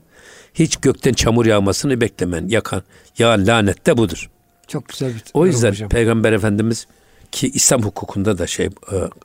hiç 0.54 0.76
gökten 0.76 1.12
çamur 1.12 1.46
yağmasını 1.46 2.00
beklemen. 2.00 2.48
Yakan, 2.48 2.82
ya 3.18 3.28
lanet 3.28 3.86
de 3.86 3.96
budur. 3.96 4.30
Çok 4.70 4.88
güzel 4.88 5.14
bir 5.14 5.22
O 5.34 5.46
yüzden 5.46 5.70
hocam. 5.70 5.88
Peygamber 5.88 6.32
Efendimiz 6.32 6.86
ki 7.32 7.50
İslam 7.54 7.82
hukukunda 7.82 8.38
da 8.38 8.46
şey 8.46 8.66
e, 8.66 8.70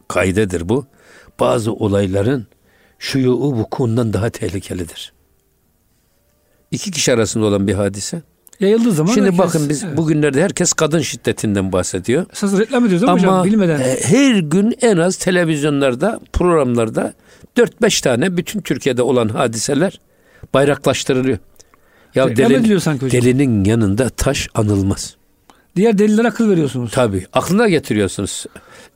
kaidedir 0.07 0.69
bu. 0.69 0.85
Bazı 1.39 1.73
olayların 1.73 2.47
şuyu 2.99 3.31
vukuundan 3.33 4.13
daha 4.13 4.29
tehlikelidir. 4.29 5.13
İki 6.71 6.91
kişi 6.91 7.13
arasında 7.13 7.45
olan 7.45 7.67
bir 7.67 7.73
hadise 7.73 8.21
Yayıldığı 8.59 8.91
zaman 8.91 9.13
Şimdi 9.13 9.27
herkes, 9.27 9.39
bakın 9.39 9.69
biz 9.69 9.83
evet. 9.83 9.97
bugünlerde 9.97 10.43
herkes 10.43 10.73
kadın 10.73 10.99
şiddetinden 10.99 11.71
bahsediyor. 11.71 12.25
Esas 12.33 12.59
reklam 12.59 12.85
ediyoruz 12.85 13.03
ama 13.03 13.13
hocam 13.13 13.43
bilmeden. 13.45 13.79
E, 13.79 13.97
her 14.03 14.35
gün 14.35 14.75
en 14.81 14.97
az 14.97 15.15
televizyonlarda, 15.15 16.19
programlarda 16.33 17.13
4-5 17.57 18.03
tane 18.03 18.37
bütün 18.37 18.61
Türkiye'de 18.61 19.01
olan 19.01 19.29
hadiseler 19.29 19.99
bayraklaştırılıyor. 20.53 21.37
Ya 22.15 22.29
reklam 22.29 22.49
delin, 22.49 22.77
sanki 22.77 23.05
hocam. 23.05 23.21
delinin 23.21 23.63
yanında 23.63 24.09
taş 24.09 24.49
anılmaz. 24.53 25.14
Diğer 25.75 25.97
delillere 25.97 26.27
akıl 26.27 26.49
veriyorsunuz. 26.49 26.91
Tabii. 26.91 27.25
Aklına 27.33 27.69
getiriyorsunuz. 27.69 28.45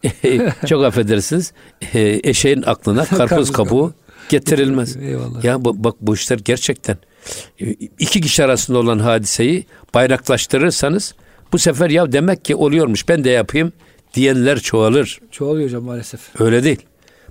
Çok 0.67 0.85
affedersiniz. 0.85 1.53
E, 1.93 2.19
eşeğin 2.23 2.63
aklına 2.65 3.05
karpuz 3.17 3.51
kabuğu 3.51 3.93
getirilmez. 4.29 4.97
Eyvallah. 5.01 5.43
Ya 5.43 5.65
bak 5.65 5.95
bu 6.01 6.15
işler 6.15 6.39
gerçekten 6.45 6.97
iki 7.99 8.21
kişi 8.21 8.43
arasında 8.43 8.77
olan 8.77 8.99
hadiseyi 8.99 9.65
bayraklaştırırsanız 9.93 11.15
bu 11.53 11.57
sefer 11.57 11.89
ya 11.89 12.11
demek 12.11 12.45
ki 12.45 12.55
oluyormuş 12.55 13.09
ben 13.09 13.23
de 13.23 13.29
yapayım 13.29 13.73
diyenler 14.13 14.59
çoğalır. 14.59 15.19
Çoğalıyor 15.31 15.67
hocam 15.67 15.83
maalesef. 15.83 16.19
Öyle 16.39 16.63
değil. 16.63 16.79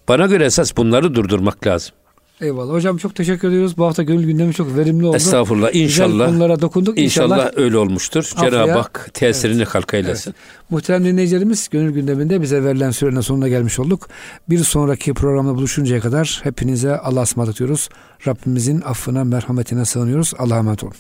Bana 0.08 0.26
göre 0.26 0.44
esas 0.44 0.76
bunları 0.76 1.14
durdurmak 1.14 1.66
lazım. 1.66 1.94
Eyvallah. 2.40 2.72
Hocam 2.72 2.96
çok 2.96 3.14
teşekkür 3.14 3.48
ediyoruz. 3.48 3.76
Bu 3.76 3.86
hafta 3.86 4.02
gönül 4.02 4.26
gündemi 4.26 4.54
çok 4.54 4.76
verimli 4.76 5.06
oldu. 5.06 5.16
Estağfurullah. 5.16 5.74
İnşallah. 5.74 6.12
Güzel 6.12 6.26
konulara 6.26 6.60
dokunduk. 6.60 6.98
İnşallah, 6.98 7.36
İnşallah 7.36 7.52
öyle 7.56 7.76
olmuştur. 7.76 8.32
Cenab-ı 8.40 8.72
Hak 8.72 9.10
tesirini 9.14 9.56
evet. 9.56 9.74
halka 9.74 9.96
eylesin. 9.96 10.30
Evet. 10.30 10.70
Muhterem 10.70 11.04
dinleyicilerimiz 11.04 11.68
gönül 11.68 11.92
gündeminde 11.92 12.42
bize 12.42 12.64
verilen 12.64 12.90
sürenin 12.90 13.20
sonuna 13.20 13.48
gelmiş 13.48 13.78
olduk. 13.78 14.08
Bir 14.50 14.58
sonraki 14.58 15.14
programda 15.14 15.54
buluşuncaya 15.54 16.00
kadar 16.00 16.40
hepinize 16.42 16.98
Allah'a 16.98 17.22
ısmarlatıyoruz. 17.22 17.88
Rabbimizin 18.26 18.80
affına, 18.80 19.24
merhametine 19.24 19.84
sığınıyoruz. 19.84 20.32
Allah'a 20.38 20.58
emanet 20.58 20.84
olun. 20.84 20.94